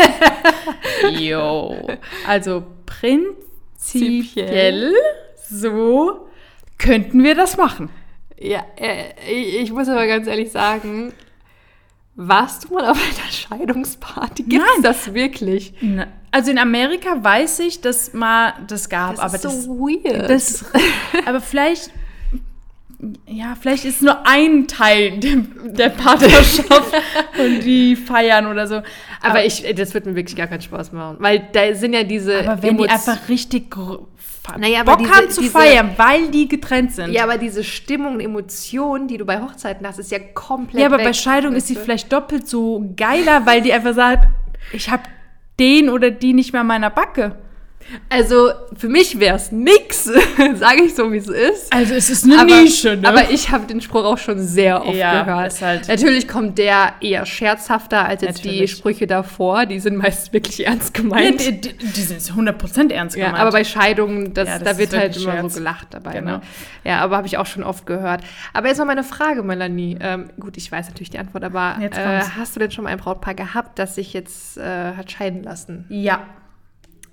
jo, 1.20 1.87
also 2.26 2.64
prinzipiell, 2.87 4.94
so 5.50 6.28
könnten 6.78 7.22
wir 7.22 7.34
das 7.34 7.58
machen. 7.58 7.90
Ja, 8.38 8.64
äh, 8.76 9.12
ich, 9.31 9.70
muss 9.70 9.87
aber 9.88 10.06
ganz 10.06 10.26
ehrlich 10.26 10.50
sagen, 10.50 11.12
warst 12.14 12.64
du 12.64 12.73
mal 12.73 12.88
auf 12.88 12.99
einer 12.99 13.31
Scheidungsparty? 13.31 14.44
Gibt 14.44 14.64
es 14.64 14.70
Nein. 14.76 14.82
das 14.82 15.12
wirklich? 15.12 15.75
Na, 15.82 16.06
Also 16.31 16.50
in 16.50 16.58
Amerika 16.58 17.23
weiß 17.23 17.58
ich, 17.58 17.82
dass 17.82 18.14
mal 18.14 18.55
das 18.66 18.88
gab, 18.88 19.23
aber 19.23 19.34
ist 19.34 19.44
das, 19.44 19.64
so 19.64 19.78
weird. 19.78 20.31
Das, 20.31 20.64
aber 21.26 21.43
vielleicht, 21.43 21.90
ja, 23.26 23.57
vielleicht 23.61 23.85
ist 23.85 24.02
nur 24.02 24.26
ein 24.26 24.66
Teil 24.69 25.19
der, 25.21 25.37
der 25.64 25.88
Partnerschaft 25.88 26.92
und 27.38 27.61
die 27.64 27.97
feiern 27.97 28.47
oder 28.47 28.66
so. 28.66 28.83
aber 29.23 29.45
ich, 29.45 29.64
das 29.75 29.95
wird 29.95 30.07
mir 30.07 30.14
wirklich 30.14 30.37
gar 30.37 30.47
keinen 30.49 30.61
Spaß 30.61 30.92
machen, 30.92 31.16
weil 31.21 31.49
da 31.52 31.75
sind 31.75 31.92
ja 31.95 32.02
diese 32.02 32.40
aber 32.40 32.62
wenn 32.62 32.76
die 32.76 32.85
Emotio- 32.85 32.92
einfach 32.92 33.28
richtig 33.28 33.75
Naja, 34.59 34.80
aber 34.80 34.92
Bock 34.97 34.99
diese- 35.07 35.12
haben 35.14 35.30
zu 35.30 35.40
diese- 35.40 35.52
feiern, 35.52 35.90
weil 35.97 36.28
die 36.28 36.49
getrennt 36.49 36.92
sind. 36.92 37.12
Ja, 37.12 37.25
aber 37.25 37.38
diese 37.38 37.64
Stimmung 37.64 38.14
und 38.14 38.21
Emotionen, 38.21 39.09
die 39.09 39.16
du 39.16 39.25
bei 39.25 39.40
Hochzeiten 39.40 39.87
hast, 39.87 39.99
ist 39.99 40.11
ja 40.11 40.19
komplett 40.19 40.80
Ja, 40.80 40.87
aber 40.87 40.99
weg, 40.99 41.04
bei 41.07 41.12
Scheidung 41.12 41.54
ist 41.54 41.69
sie 41.69 41.76
vielleicht 41.76 42.12
doppelt 42.12 42.49
so 42.49 42.92
geiler, 42.97 43.47
weil 43.47 43.62
die 43.62 43.73
einfach 43.73 43.95
sagt, 43.95 44.28
ich 44.73 44.90
habe 44.90 45.04
den 45.59 45.88
oder 45.88 46.11
die 46.11 46.33
nicht 46.33 46.52
mehr 46.52 46.61
an 46.62 46.66
meiner 46.66 46.90
Backe. 46.90 47.37
Also 48.08 48.50
für 48.76 48.88
mich 48.88 49.18
wäre 49.18 49.37
es 49.37 49.50
nix, 49.50 50.04
sage 50.54 50.82
ich 50.84 50.94
so, 50.94 51.12
wie 51.12 51.16
es 51.16 51.28
ist. 51.28 51.72
Also 51.72 51.94
es 51.94 52.08
ist 52.10 52.25
eine 52.25 52.38
aber, 52.40 52.60
Nische, 52.62 52.96
ne? 52.96 53.08
Aber 53.08 53.30
ich 53.30 53.50
habe 53.50 53.66
den 53.66 53.80
Spruch 53.80 54.04
auch 54.04 54.18
schon 54.18 54.38
sehr 54.40 54.84
oft 54.87 54.94
Ja, 54.96 55.22
gehört. 55.25 55.60
halt- 55.60 55.88
Natürlich 55.88 56.28
kommt 56.28 56.58
der 56.58 56.94
eher 57.00 57.26
scherzhafter 57.26 58.04
als 58.04 58.22
jetzt 58.22 58.44
die 58.44 58.49
Natürlich. 58.49 58.70
Sprüche 58.72 59.06
davor. 59.06 59.66
Die 59.66 59.80
sind 59.80 59.96
meist 59.96 60.32
wirklich 60.32 60.64
ernst 60.66 60.96
ja, 60.96 61.02
gemeint. 61.02 61.40
die, 61.40 61.60
die, 61.60 61.76
die 61.76 62.00
sind 62.02 62.20
100% 62.20 62.92
ernst 62.92 63.16
Ja, 63.16 63.26
gemeint. 63.26 63.42
aber 63.42 63.50
bei 63.50 63.64
Scheidungen, 63.64 64.34
das, 64.34 64.49
Ja, 64.49 64.58
das 64.58 64.68
da 64.72 64.78
wird 64.78 64.92
halt 64.96 65.16
immer 65.16 65.32
Scherz. 65.32 65.54
so 65.54 65.58
gelacht 65.58 65.88
dabei. 65.90 66.12
Genau. 66.12 66.30
Ne? 66.32 66.40
Ja, 66.84 67.00
aber 67.00 67.16
habe 67.16 67.26
ich 67.26 67.38
auch 67.38 67.46
schon 67.46 67.64
oft 67.64 67.87
gehört. 67.87 68.22
Aber 68.52 68.68
jetzt 68.68 68.78
mal 68.78 68.84
meine 68.84 69.04
Frage, 69.04 69.42
Melanie. 69.42 69.99
Ähm, 70.00 70.30
gut, 70.38 70.56
ich 70.56 70.70
weiß 70.70 70.88
natürlich 70.88 71.10
die 71.10 71.18
Antwort, 71.18 71.42
aber 71.44 71.76
äh, 71.80 72.20
hast 72.38 72.54
du 72.54 72.60
denn 72.60 72.70
schon 72.70 72.84
mal 72.84 72.90
ein 72.90 72.99
Brautpaar 72.99 73.34
gehabt, 73.34 73.78
das 73.78 73.96
sich 73.96 74.12
jetzt 74.12 74.58
äh, 74.58 74.94
hat 74.96 75.10
scheiden 75.10 75.42
lassen? 75.42 75.87
ja. 75.88 76.20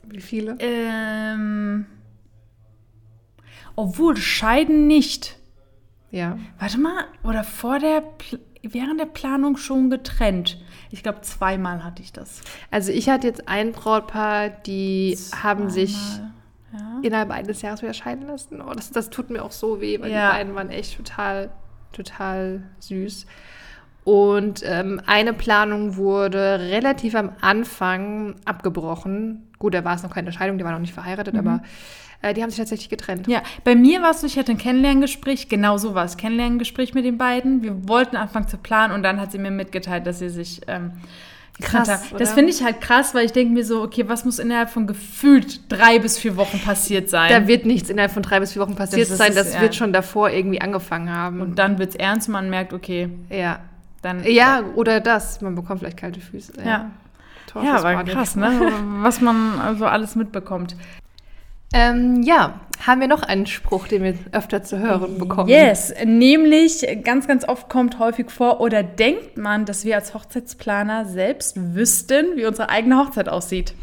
Wie 0.09 0.21
viele? 0.21 0.55
Ähm, 0.59 1.85
obwohl, 3.75 4.17
scheiden 4.17 4.87
nicht. 4.87 5.37
Ja. 6.11 6.37
Warte 6.59 6.79
mal, 6.79 7.05
oder 7.23 7.43
vor 7.43 7.79
der, 7.79 8.01
während 8.63 8.99
der 8.99 9.05
Planung 9.05 9.57
schon 9.57 9.89
getrennt. 9.89 10.57
Ich 10.89 11.03
glaube, 11.03 11.21
zweimal 11.21 11.83
hatte 11.83 12.01
ich 12.01 12.13
das. 12.13 12.41
Also 12.71 12.91
ich 12.91 13.09
hatte 13.09 13.27
jetzt 13.27 13.47
ein 13.49 13.73
Brautpaar, 13.73 14.49
die 14.49 15.17
haben 15.43 15.69
sich 15.69 15.95
Zweimal, 15.95 16.31
Ja. 16.73 16.99
innerhalb 17.03 17.31
eines 17.31 17.61
Jahres 17.61 17.81
wieder 17.81 17.93
scheiden 17.93 18.27
lassen. 18.27 18.61
Oh, 18.61 18.73
das, 18.73 18.91
das 18.91 19.09
tut 19.09 19.29
mir 19.29 19.43
auch 19.43 19.51
so 19.51 19.81
weh, 19.81 19.99
weil 19.99 20.11
Ja. 20.11 20.31
die 20.31 20.37
beiden 20.37 20.55
waren 20.55 20.69
echt 20.69 20.95
total, 20.95 21.49
total 21.91 22.63
süß. 22.79 23.25
Und 24.05 24.61
ähm, 24.63 25.01
eine 25.05 25.33
Planung 25.33 25.97
wurde 25.97 26.59
relativ 26.61 27.13
am 27.15 27.31
Anfang 27.41 28.35
abgebrochen, 28.45 29.47
gut, 29.59 29.73
da 29.73 29.83
war 29.83 29.95
es 29.95 30.03
noch 30.03 30.13
keine 30.13 30.31
Scheidung, 30.31 30.57
die 30.57 30.63
waren 30.63 30.73
noch 30.73 30.79
nicht 30.79 30.93
verheiratet, 30.93 31.35
aber 31.35 31.61
äh, 32.21 32.33
die 32.33 32.41
haben 32.41 32.49
sich 32.49 32.59
tatsächlich 32.59 32.89
getrennt. 32.89 33.27
Ja, 33.27 33.41
bei 33.63 33.75
mir 33.75 34.01
war 34.01 34.11
es 34.11 34.21
so, 34.21 34.27
ich 34.27 34.37
hatte 34.37 34.51
ein 34.51 34.57
Kennenlerngespräch, 34.57 35.49
genau 35.49 35.77
so 35.77 35.93
war 35.93 36.05
es, 36.05 36.17
Kennenlerngespräch 36.17 36.93
mit 36.93 37.05
den 37.05 37.17
beiden. 37.17 37.61
Wir 37.63 37.87
wollten 37.87 38.15
anfangen 38.15 38.47
zu 38.47 38.57
planen 38.57 38.93
und 38.93 39.03
dann 39.03 39.19
hat 39.19 39.31
sie 39.31 39.37
mir 39.37 39.51
mitgeteilt, 39.51 40.07
dass 40.07 40.19
sie 40.19 40.29
sich 40.29 40.61
ähm, 40.67 40.93
Krass? 41.61 42.11
Das 42.17 42.33
finde 42.33 42.51
ich 42.51 42.63
halt 42.63 42.81
krass, 42.81 43.15
weil 43.15 43.25
ich 43.25 43.31
denke 43.31 43.53
mir 43.53 43.65
so, 43.65 43.81
okay, 43.81 44.07
was 44.07 44.25
muss 44.25 44.37
innerhalb 44.37 44.69
von 44.69 44.85
gefühlt 44.85 45.71
drei 45.71 45.97
bis 45.97 46.17
vier 46.17 46.37
Wochen 46.37 46.59
passiert 46.59 47.09
sein? 47.09 47.31
Da 47.31 47.47
wird 47.47 47.65
nichts 47.65 47.89
innerhalb 47.89 48.11
von 48.11 48.21
drei 48.21 48.39
bis 48.39 48.53
vier 48.53 48.61
Wochen 48.61 48.75
passiert 48.75 49.09
Das 49.09 49.17
sein. 49.17 49.33
Das 49.33 49.53
ja. 49.53 49.61
wird 49.61 49.73
schon 49.73 49.91
davor 49.91 50.29
irgendwie 50.29 50.61
angefangen 50.61 51.11
haben. 51.11 51.41
und 51.41 51.57
dann 51.57 51.79
wird 51.79 51.91
es 51.91 51.95
ernst, 51.95 52.29
man 52.29 52.49
merkt, 52.49 52.73
okay, 52.73 53.09
ja. 53.29 53.59
dann... 54.03 54.23
Ja, 54.23 54.63
oder 54.75 54.99
das. 54.99 55.41
Man 55.41 55.55
bekommt 55.55 55.79
vielleicht 55.79 55.97
kalte 55.97 56.19
Füße. 56.19 56.53
Ja. 56.57 56.65
Ja, 56.65 56.91
Teufelspanik. 57.61 57.99
aber 57.99 58.11
krass, 58.11 58.35
ne? 58.35 58.71
Was 59.01 59.21
man 59.21 59.59
also 59.59 59.85
alles 59.85 60.15
mitbekommt. 60.15 60.75
Ähm, 61.73 62.23
ja, 62.23 62.61
haben 62.85 63.01
wir 63.01 63.07
noch 63.07 63.23
einen 63.23 63.45
Spruch, 63.45 63.87
den 63.87 64.03
wir 64.03 64.13
öfter 64.31 64.63
zu 64.63 64.79
hören 64.79 65.17
bekommen? 65.17 65.49
Yes, 65.49 65.93
nämlich 66.05 66.85
ganz, 67.03 67.27
ganz 67.27 67.47
oft 67.47 67.67
kommt 67.67 67.99
häufig 67.99 68.31
vor 68.31 68.61
oder 68.61 68.83
denkt 68.83 69.37
man, 69.37 69.65
dass 69.65 69.83
wir 69.83 69.95
als 69.95 70.13
Hochzeitsplaner 70.13 71.05
selbst 71.05 71.75
wüssten, 71.75 72.35
wie 72.35 72.45
unsere 72.45 72.69
eigene 72.69 72.97
Hochzeit 72.97 73.27
aussieht. 73.27 73.73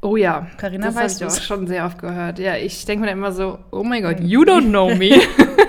Oh 0.00 0.16
ja, 0.16 0.46
Carina, 0.56 0.86
das 0.86 0.94
weißt 0.94 1.20
ich 1.20 1.26
auch 1.26 1.42
schon 1.42 1.66
sehr 1.66 1.84
oft 1.84 1.98
gehört. 1.98 2.38
Ja, 2.38 2.56
ich 2.56 2.84
denke 2.86 3.00
mir 3.00 3.08
dann 3.08 3.18
immer 3.18 3.32
so, 3.32 3.58
oh 3.72 3.82
mein 3.82 4.02
Gott, 4.02 4.20
you 4.20 4.42
don't 4.42 4.68
know 4.68 4.94
me. 4.94 5.10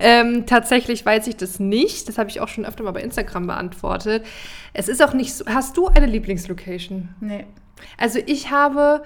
ähm, 0.00 0.46
tatsächlich 0.46 1.04
weiß 1.04 1.26
ich 1.26 1.36
das 1.36 1.58
nicht. 1.60 2.08
Das 2.08 2.18
habe 2.18 2.30
ich 2.30 2.40
auch 2.40 2.48
schon 2.48 2.64
öfter 2.64 2.84
mal 2.84 2.92
bei 2.92 3.02
Instagram 3.02 3.46
beantwortet. 3.46 4.24
Es 4.72 4.88
ist 4.88 5.02
auch 5.02 5.12
nicht 5.14 5.34
so. 5.34 5.44
Hast 5.46 5.76
du 5.76 5.88
eine 5.88 6.06
Lieblingslocation? 6.06 7.08
Nee. 7.20 7.46
Also 7.96 8.18
ich 8.26 8.50
habe 8.50 9.02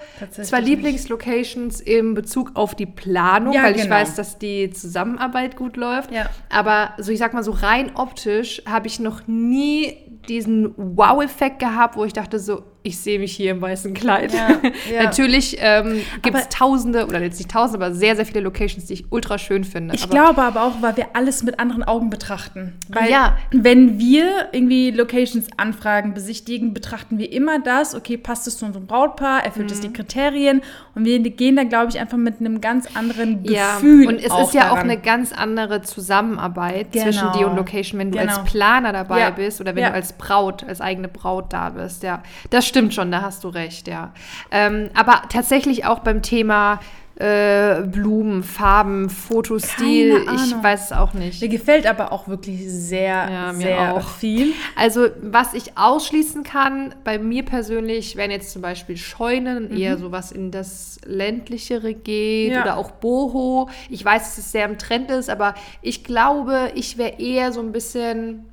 nicht. 0.61 0.69
Lieblingslocations 0.69 1.81
im 1.81 2.15
Bezug 2.15 2.53
auf 2.55 2.75
die 2.75 2.87
Planung, 2.87 3.53
Ja, 3.53 3.65
weil 3.65 3.77
ich 3.77 3.83
genau. 3.83 3.97
weiß, 3.97 4.15
dass 4.15 4.39
die 4.39 4.71
Zusammenarbeit 4.71 5.57
gut 5.57 5.77
läuft. 5.77 6.11
Ja. 6.11 6.31
Aber 6.49 6.95
so 6.99 7.13
ich 7.13 7.19
sag 7.19 7.35
mal 7.35 7.43
so 7.43 7.53
rein 7.53 7.93
optisch 7.97 8.63
habe 8.67 8.87
ich 8.87 8.99
noch 9.01 9.27
nie 9.27 9.97
diesen 10.29 10.73
Wow-Effekt 10.77 11.59
gehabt, 11.59 11.97
wo 11.97 12.05
ich 12.05 12.13
dachte 12.13 12.39
so, 12.39 12.63
ich 12.85 12.99
sehe 12.99 13.21
mich 13.21 13.37
hier 13.37 13.53
im 13.53 13.61
weißen 13.61 13.95
Kleid. 13.95 14.33
Ja, 14.35 14.49
ja. 14.93 15.05
Natürlich 15.05 15.57
ähm, 15.61 16.01
gibt 16.23 16.37
es 16.37 16.49
tausende, 16.49 17.07
oder 17.07 17.23
jetzt 17.23 17.39
nicht 17.39 17.51
tausende, 17.51 17.85
aber 17.85 17.95
sehr, 17.95 18.17
sehr 18.17 18.27
viele 18.27 18.41
Locations, 18.41 18.87
die 18.87 18.95
ich 18.95 19.05
ultra 19.11 19.39
schön 19.39 19.63
finde. 19.63 19.95
Ich 19.95 20.03
aber 20.03 20.11
glaube 20.13 20.43
aber 20.43 20.63
auch, 20.65 20.73
weil 20.83 20.97
wir 20.97 21.07
alles 21.15 21.45
mit 21.45 21.61
anderen 21.61 21.85
Augen 21.85 22.11
betrachten. 22.11 22.73
Weil 22.89 23.09
Ja. 23.09 23.37
wenn 23.53 24.01
wir 24.01 24.49
irgendwie 24.51 24.91
Locations 24.91 25.47
anfragen, 25.57 26.13
besichtigen, 26.13 26.75
betrachten 26.75 27.19
wir 27.19 27.31
immer 27.33 27.61
das, 27.61 27.95
okay, 27.95 28.17
passt 28.17 28.49
es 28.49 28.59
zu 28.59 28.67
unserem 28.67 28.87
Brautpaar, 28.89 29.45
erfüllt 29.45 29.71
es 29.71 29.79
Mhm. 29.79 29.83
die 29.83 29.93
Kriterien 29.93 30.63
und 30.97 31.05
wir 31.05 31.21
gehen 31.21 31.55
da, 31.55 31.63
glaube 31.63 31.91
ich, 31.91 32.01
einfach 32.01 32.19
mit 32.19 32.41
einem 32.41 32.61
ganz 32.61 32.89
anderen 32.97 33.45
Ja, 33.45 33.75
Gefühl 33.75 34.09
und 34.09 34.17
es 34.17 34.25
ist 34.25 34.55
ja 34.55 34.71
auch 34.71 34.75
daran. 34.75 34.91
eine 34.91 34.99
ganz 34.99 35.33
andere 35.33 35.83
Zusammenarbeit 35.83 36.91
Genau. 36.93 37.05
zwischen 37.05 37.31
dir 37.33 37.47
und 37.49 37.55
Location, 37.57 38.01
wenn 38.01 38.11
du 38.11 38.19
Genau. 38.19 38.39
als 38.39 38.51
Planer 38.51 38.93
dabei 38.93 39.21
Ja. 39.21 39.31
bist 39.31 39.61
oder 39.61 39.75
wenn 39.77 39.83
Ja. 39.85 39.91
du 39.91 39.95
als 39.95 40.12
Braut, 40.19 40.65
als 40.65 40.81
eigene 40.81 41.09
Braut 41.09 41.53
da 41.53 41.71
bist. 41.71 42.03
Ja, 42.03 42.23
das 42.51 42.67
stimmt 42.67 42.95
schon, 42.95 43.11
da 43.11 43.23
hast 43.23 43.45
du 43.45 43.49
recht, 43.49 43.89
ja. 43.89 44.13
Ähm, 44.51 44.91
aber 44.95 45.23
tatsächlich 45.29 45.85
auch 45.87 46.01
beim 46.01 46.23
Thema 46.23 46.81
äh, 47.17 47.83
Blumen, 47.83 48.43
Farben, 48.43 49.11
Fotostil, 49.11 50.25
ich 50.35 50.63
weiß 50.63 50.87
es 50.87 50.93
auch 50.93 51.13
nicht. 51.13 51.43
Mir 51.43 51.49
gefällt 51.51 51.87
aber 51.87 52.11
auch 52.11 52.27
wirklich 52.27 52.63
sehr, 52.67 53.29
Ja, 53.31 53.53
sehr 53.55 53.95
auch. 53.95 54.09
viel. 54.09 54.55
Also, 54.77 55.09
was 55.21 55.53
ich 55.53 55.77
ausschließen 55.77 56.43
kann, 56.43 56.95
bei 57.05 57.19
mir 57.19 57.45
persönlich, 57.45 58.17
wären 58.17 58.31
jetzt 58.31 58.51
zum 58.51 58.63
Beispiel 58.63 58.97
Scheunen, 58.97 59.77
eher 59.77 59.99
sowas 59.99 60.33
in 60.33 60.51
das 60.51 60.99
ländlichere 61.05 61.93
geht 61.95 62.49
Mhm. 62.51 62.55
Ja. 62.55 62.63
oder 62.63 62.77
auch 62.79 62.91
Boho. 62.93 63.69
Ich 63.91 64.03
weiß, 64.05 64.23
dass 64.23 64.39
es 64.39 64.51
sehr 64.51 64.65
im 64.65 64.79
Trend 64.79 65.11
ist, 65.11 65.29
aber 65.29 65.55
ich 65.83 66.05
glaube, 66.05 66.71
ich 66.75 66.97
wäre 66.97 67.21
eher 67.21 67.53
so 67.53 67.61
ein 67.61 67.73
bisschen 67.73 68.47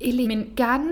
elegant. 0.00 0.86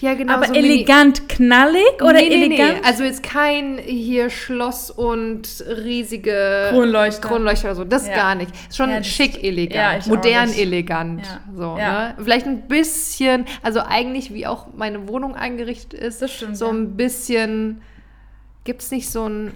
Ja, 0.00 0.14
genau. 0.14 0.34
aber 0.34 0.46
so 0.48 0.52
elegant 0.54 1.28
knallig 1.30 1.94
oder 2.02 2.12
Nee, 2.14 2.28
nee, 2.28 2.34
elegant? 2.44 2.74
Nee. 2.82 2.86
Also 2.86 3.04
jetzt 3.04 3.22
kein 3.22 3.78
hier 3.78 4.28
Schloss 4.28 4.90
und 4.90 5.64
riesige 5.66 6.68
Kronleuchter. 6.70 7.26
Kronleuchter 7.28 7.68
oder 7.68 7.74
so. 7.76 7.84
Das 7.84 8.06
Ja. 8.06 8.14
gar 8.14 8.34
nicht. 8.34 8.50
Schon 8.74 8.90
Ja, 8.90 9.02
schick 9.02 9.42
elegant, 9.42 10.06
Ja, 10.06 10.12
modern 10.14 10.52
elegant. 10.52 11.24
Ja. 11.24 11.40
So, 11.56 11.76
Ja. 11.78 12.08
Ne? 12.08 12.14
Vielleicht 12.22 12.46
ein 12.46 12.68
bisschen, 12.68 13.46
also 13.62 13.80
eigentlich 13.80 14.32
wie 14.34 14.46
auch 14.46 14.66
meine 14.76 15.08
Wohnung 15.08 15.34
eingerichtet 15.34 15.94
ist, 15.98 16.20
Das 16.20 16.30
stimmt, 16.32 16.58
so 16.58 16.66
ja. 16.66 16.72
ein 16.72 16.96
bisschen. 16.96 17.80
Gibt 18.64 18.82
es 18.82 18.90
nicht 18.90 19.08
so 19.10 19.26
ein 19.28 19.52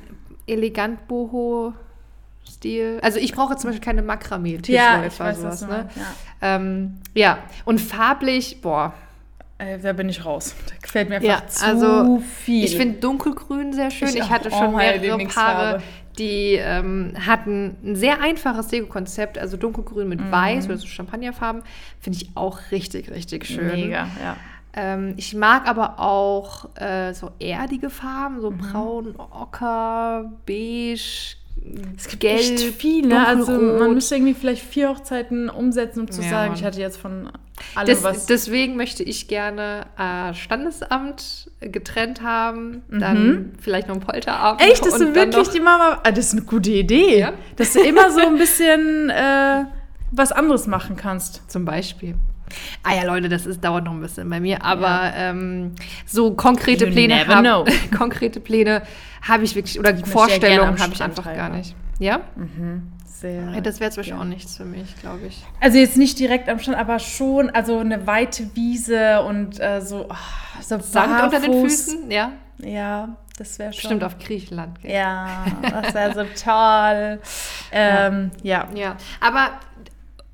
elegant 0.46 1.06
Boho? 1.08 1.74
Stil. 2.50 2.98
Also 3.02 3.18
ich 3.18 3.32
brauche 3.34 3.56
zum 3.56 3.68
Beispiel 3.68 3.84
keine 3.84 4.00
Makramee-Tischläufer, 4.00 4.72
Ja, 5.00 5.04
ich 5.06 5.20
weiß, 5.20 5.42
was 5.42 5.60
sowas. 5.60 5.68
Ne? 5.84 5.90
ja. 5.96 6.02
Ähm, 6.40 6.98
ja, 7.14 7.38
und 7.64 7.80
farblich, 7.80 8.60
boah, 8.60 8.94
Äh, 9.60 9.78
da 9.80 9.92
bin 9.92 10.08
ich 10.08 10.24
raus. 10.24 10.54
Da 10.68 10.74
gefällt 10.80 11.08
mir 11.08 11.16
einfach 11.16 11.28
Ja, 11.28 11.46
zu 11.48 11.66
also 11.66 12.22
viel. 12.44 12.64
Ich 12.64 12.76
finde 12.76 13.00
dunkelgrün 13.00 13.72
sehr 13.72 13.90
schön. 13.90 14.08
Ich 14.10 14.16
Ich, 14.16 14.30
hatte 14.30 14.50
Oh, 14.52 14.56
schon 14.56 14.76
mehrere. 14.76 15.26
Paare, 15.26 15.82
die 16.16 16.52
ähm, 16.60 17.14
hatten 17.26 17.76
ein 17.82 17.96
sehr 17.96 18.20
einfaches 18.22 18.68
Deko-Konzept, 18.68 19.36
also 19.36 19.56
dunkelgrün 19.56 20.08
mit 20.08 20.20
weiß 20.30 20.66
oder 20.66 20.76
so 20.76 20.86
Champagnerfarben. 20.86 21.62
Finde 22.00 22.18
ich 22.22 22.30
auch 22.36 22.60
richtig, 22.70 23.10
richtig 23.10 23.46
schön. 23.46 23.66
Mega, 23.88 24.06
ja. 24.22 24.36
Ähm, 24.74 25.14
ich 25.16 25.34
mag 25.34 25.66
aber 25.66 25.98
auch 25.98 26.68
äh, 26.76 27.12
so 27.12 27.32
erdige 27.40 27.90
Farben, 27.90 28.40
so 28.40 28.52
braun, 28.52 29.14
ocker, 29.18 30.30
beige, 30.46 31.34
Es 31.96 32.08
gibt 32.08 32.20
gelb, 32.20 32.38
echt 32.40 32.60
viel, 32.60 33.06
ne? 33.06 33.26
Also 33.26 33.52
man 33.52 33.94
müsste 33.94 34.16
irgendwie 34.16 34.34
vielleicht 34.34 34.62
vier 34.64 34.88
Hochzeiten 34.90 35.48
umsetzen, 35.50 36.00
um 36.00 36.10
zu 36.10 36.22
Ja, 36.22 36.30
sagen, 36.30 36.48
Mann. 36.50 36.58
ich 36.58 36.64
hatte 36.64 36.80
jetzt 36.80 36.96
von 36.98 37.30
allem 37.74 37.86
Des, 37.86 38.02
was. 38.02 38.26
deswegen 38.26 38.76
möchte 38.76 39.02
ich 39.02 39.28
gerne 39.28 39.86
äh, 39.98 40.32
Standesamt 40.34 41.50
getrennt 41.60 42.22
haben, 42.22 42.82
dann 42.88 43.52
vielleicht 43.60 43.88
noch 43.88 43.96
ein 43.96 44.00
Polterabend. 44.00 44.60
Mhm. 44.62 44.68
Echt, 44.70 44.86
dass 44.86 44.98
du 44.98 45.14
wirklich 45.14 45.48
die 45.48 45.60
Mama. 45.60 46.00
Ah, 46.04 46.10
das 46.12 46.26
ist 46.26 46.32
eine 46.32 46.42
gute 46.42 46.70
Idee. 46.70 47.18
Ja. 47.20 47.32
Dass 47.56 47.72
du 47.72 47.80
immer 47.80 48.10
so 48.10 48.20
ein 48.20 48.38
bisschen 48.38 49.10
äh, 49.10 49.64
was 50.12 50.32
anderes 50.32 50.66
machen 50.66 50.96
kannst. 50.96 51.50
Zum 51.50 51.64
Beispiel. 51.64 52.14
Ah 52.82 52.94
ja, 52.94 53.04
Leute, 53.04 53.28
das 53.28 53.46
ist, 53.46 53.62
dauert 53.64 53.84
noch 53.84 53.92
ein 53.92 54.00
bisschen 54.00 54.28
bei 54.30 54.40
mir, 54.40 54.64
aber 54.64 55.12
ähm, 55.14 55.74
so 56.06 56.34
konkrete 56.34 56.86
You 56.86 56.92
Pläne 56.92 57.16
never 57.16 57.34
hab- 57.36 57.42
know. 57.42 57.64
konkrete 57.98 58.40
Pläne 58.40 58.82
habe 59.26 59.44
ich 59.44 59.54
wirklich, 59.54 59.78
oder 59.78 59.94
ja 59.94 60.04
Vorstellungen 60.06 60.78
habe 60.80 60.92
ich 60.92 61.02
einfach 61.02 61.24
gar 61.24 61.48
nicht. 61.50 61.74
Ja? 61.98 62.20
Sehr. 63.06 63.50
ja 63.52 63.60
das 63.60 63.80
wäre 63.80 63.90
zum 63.90 64.02
Beispiel 64.02 64.16
auch 64.18 64.24
nichts 64.24 64.56
für 64.56 64.64
mich, 64.64 64.94
glaube 65.00 65.26
ich. 65.26 65.42
Also 65.60 65.78
jetzt 65.78 65.96
nicht 65.96 66.18
direkt 66.20 66.48
am 66.48 66.60
Strand, 66.60 66.78
aber 66.78 66.98
schon, 67.00 67.50
also 67.50 67.78
eine 67.78 68.06
weite 68.06 68.54
Wiese 68.54 69.22
und 69.22 69.58
äh, 69.58 69.80
so, 69.80 70.06
ah, 70.08 70.16
so 70.62 70.78
Sand 70.78 71.22
unter 71.24 71.40
den. 71.40 71.52
Füßen, 71.68 72.10
ja. 72.10 72.32
Ja, 72.58 73.16
das 73.36 73.58
wäre 73.58 73.72
schon. 73.72 73.80
Bestimmt 73.80 74.04
auf 74.04 74.18
Griechenland. 74.18 74.80
gell? 74.82 74.92
Ja, 74.92 75.46
das 75.62 75.94
wäre 75.94 76.14
so 76.14 76.24
toll. 76.44 77.20
Ähm, 77.70 78.30
ja. 78.42 78.66
Ja, 78.74 78.96
aber 79.20 79.50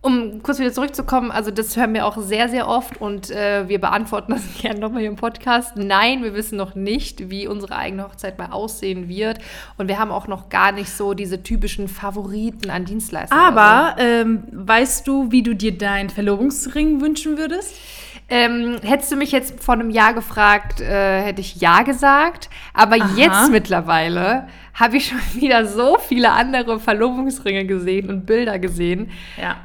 um 0.04 0.42
kurz 0.42 0.58
wieder 0.58 0.72
zurückzukommen, 0.72 1.30
also 1.30 1.50
das 1.50 1.78
hören 1.78 1.94
wir 1.94 2.04
auch 2.04 2.18
sehr, 2.18 2.50
sehr 2.50 2.68
oft 2.68 3.00
und 3.00 3.30
äh, 3.30 3.66
wir 3.68 3.80
beantworten 3.80 4.32
das 4.32 4.42
gerne 4.60 4.78
nochmal 4.78 5.00
hier 5.00 5.08
im 5.08 5.16
Podcast. 5.16 5.76
Nein, 5.76 6.22
wir 6.22 6.34
wissen 6.34 6.56
noch 6.56 6.74
nicht, 6.74 7.30
wie 7.30 7.48
unsere 7.48 7.74
eigene 7.74 8.04
Hochzeit 8.04 8.38
mal 8.38 8.50
aussehen 8.50 9.08
wird 9.08 9.38
und 9.78 9.88
wir 9.88 9.98
haben 9.98 10.10
auch 10.10 10.28
noch 10.28 10.50
gar 10.50 10.72
nicht 10.72 10.90
so 10.90 11.14
diese 11.14 11.42
typischen 11.42 11.88
Favoriten 11.88 12.68
an 12.68 12.84
Dienstleistern. 12.84 13.38
oder 13.38 13.60
Aber 13.62 13.98
ähm, 13.98 14.42
weißt 14.52 15.08
du, 15.08 15.32
wie 15.32 15.42
du 15.42 15.54
dir 15.54 15.76
deinen 15.76 16.10
Verlobungsring 16.10 17.00
wünschen 17.00 17.38
würdest? 17.38 17.74
so. 17.74 18.34
ähm, 18.36 18.76
hättest 18.82 19.10
du 19.10 19.16
mich 19.16 19.32
jetzt 19.32 19.64
vor 19.64 19.72
einem 19.72 19.88
Jahr 19.88 20.12
gefragt, 20.12 20.82
äh, 20.82 21.22
hätte 21.22 21.40
ich 21.40 21.56
ja 21.56 21.82
gesagt, 21.82 22.50
aber 22.74 22.96
Aha. 22.96 23.10
jetzt 23.16 23.50
mittlerweile 23.50 24.48
habe 24.74 24.98
ich 24.98 25.08
schon 25.08 25.20
wieder 25.40 25.64
so 25.64 25.96
viele 25.98 26.30
andere 26.32 26.78
Verlobungsringe 26.78 27.64
gesehen 27.64 28.10
und 28.10 28.26
Bilder 28.26 28.58
gesehen. 28.58 29.10
Ja. 29.40 29.56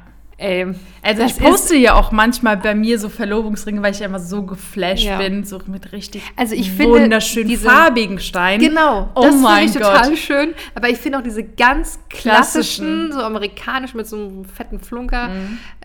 Ähm, 0.42 0.76
Also 1.02 1.22
das 1.24 1.34
ich 1.38 1.44
poste 1.44 1.76
ja 1.76 1.96
auch 1.96 2.12
manchmal 2.12 2.56
bei 2.58 2.74
mir 2.74 2.98
so 2.98 3.10
Verlobungsringe, 3.10 3.82
weil 3.82 3.94
ich 3.94 4.02
immer 4.02 4.20
so 4.20 4.44
geflasht 4.44 5.04
Ja. 5.06 5.18
bin, 5.18 5.44
so 5.44 5.60
mit 5.68 5.92
richtig 5.92 6.22
Also 6.38 6.56
ich 6.56 6.72
finde 6.72 7.02
wunderschön 7.02 7.48
diese- 7.48 7.68
farbigen 7.70 8.20
Steinen. 8.20 8.62
Genau, 8.66 9.10
Oh 9.16 9.22
das 9.24 9.36
finde 9.36 9.62
ich 9.66 9.74
Gott. 9.74 9.82
total 9.84 10.16
schön. 10.18 10.54
Aber 10.76 10.90
ich 10.90 10.98
finde 10.98 11.18
auch 11.20 11.24
diese 11.24 11.44
ganz 11.44 12.00
klassischen, 12.10 12.86
Klassischen. 12.86 13.12
so 13.14 13.20
amerikanisch 13.22 13.94
mit 13.94 14.08
so 14.08 14.16
einem 14.18 14.46
fetten 14.46 14.80
Flunker, 14.80 15.30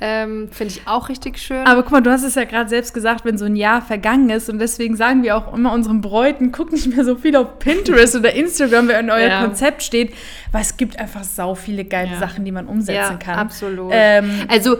ähm, 0.01 0.49
finde 0.51 0.75
ich 0.75 0.87
auch 0.87 1.09
richtig 1.09 1.39
schön. 1.39 1.67
Aber 1.67 1.83
guck 1.83 1.93
mal, 1.93 2.01
du 2.01 2.11
hast 2.11 2.23
es 2.25 2.35
ja 2.35 2.45
gerade 2.45 2.69
selbst 2.69 2.95
gesagt, 2.95 3.25
wenn 3.25 3.39
so 3.39 3.45
ein 3.45 3.57
Jahr 3.57 3.83
vergangen 3.83 4.31
ist 4.31 4.49
und 4.51 4.59
deswegen 4.59 4.97
sagen 4.97 5.23
wir 5.23 5.37
auch 5.37 5.53
immer 5.55 5.73
unseren 5.73 6.01
Bräuten, 6.01 6.53
guckt 6.53 6.73
nicht 6.73 6.87
mehr 6.95 7.05
so 7.05 7.17
viel 7.17 7.37
auf 7.37 7.59
Pinterest 7.59 8.15
oder 8.17 8.33
Instagram, 8.35 8.89
wenn 8.89 9.11
euer 9.11 9.29
Ja. 9.29 9.45
Konzept 9.45 9.83
steht, 9.83 10.13
weil 10.55 10.63
es 10.63 10.77
gibt 10.77 11.01
einfach 11.01 11.25
sau 11.25 11.57
viele 11.57 11.85
geile 11.85 12.13
Ja. 12.13 12.19
Sachen, 12.19 12.45
die 12.45 12.53
man 12.53 12.69
umsetzen 12.69 12.95
ja, 12.95 13.17
kann. 13.17 13.35
absolut. 13.35 13.91
Ähm, 13.93 14.31
also 14.49 14.77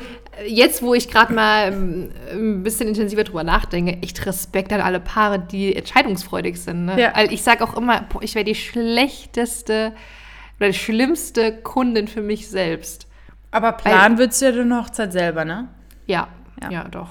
jetzt, 0.47 0.83
wo 0.83 0.95
ich 0.95 1.09
gerade 1.09 1.33
mal 1.35 1.73
ähm, 1.73 2.11
ein 2.33 2.63
bisschen 2.63 2.87
intensiver 2.89 3.25
drüber 3.25 3.43
nachdenke, 3.43 3.99
echt 4.01 4.25
Respekt 4.25 4.73
an 4.73 4.81
alle 4.81 5.01
Paare, 5.01 5.41
die 5.41 5.75
entscheidungsfreudig 5.75 6.61
sind. 6.61 6.85
Ne? 6.85 7.01
Ja. 7.01 7.13
Weil 7.17 7.33
ich 7.33 7.43
sage 7.43 7.65
auch 7.65 7.77
immer, 7.77 8.03
boah, 8.03 8.23
ich 8.23 8.37
wäre 8.37 8.45
die 8.45 8.55
schlechteste 8.55 9.93
oder 10.61 10.69
die 10.69 10.75
schlimmste 10.79 11.53
Kundin 11.53 12.07
für 12.07 12.23
mich 12.23 12.49
selbst. 12.49 13.09
Aber 13.51 13.73
planen 13.73 14.19
würdest 14.19 14.43
du 14.43 14.47
ja 14.47 14.53
deine 14.53 14.77
Hochzeit 14.81 15.13
selber, 15.13 15.45
ne? 15.45 15.69
Ja, 16.07 16.29
Ja. 16.63 16.71
ja, 16.71 16.85
doch. 16.89 17.11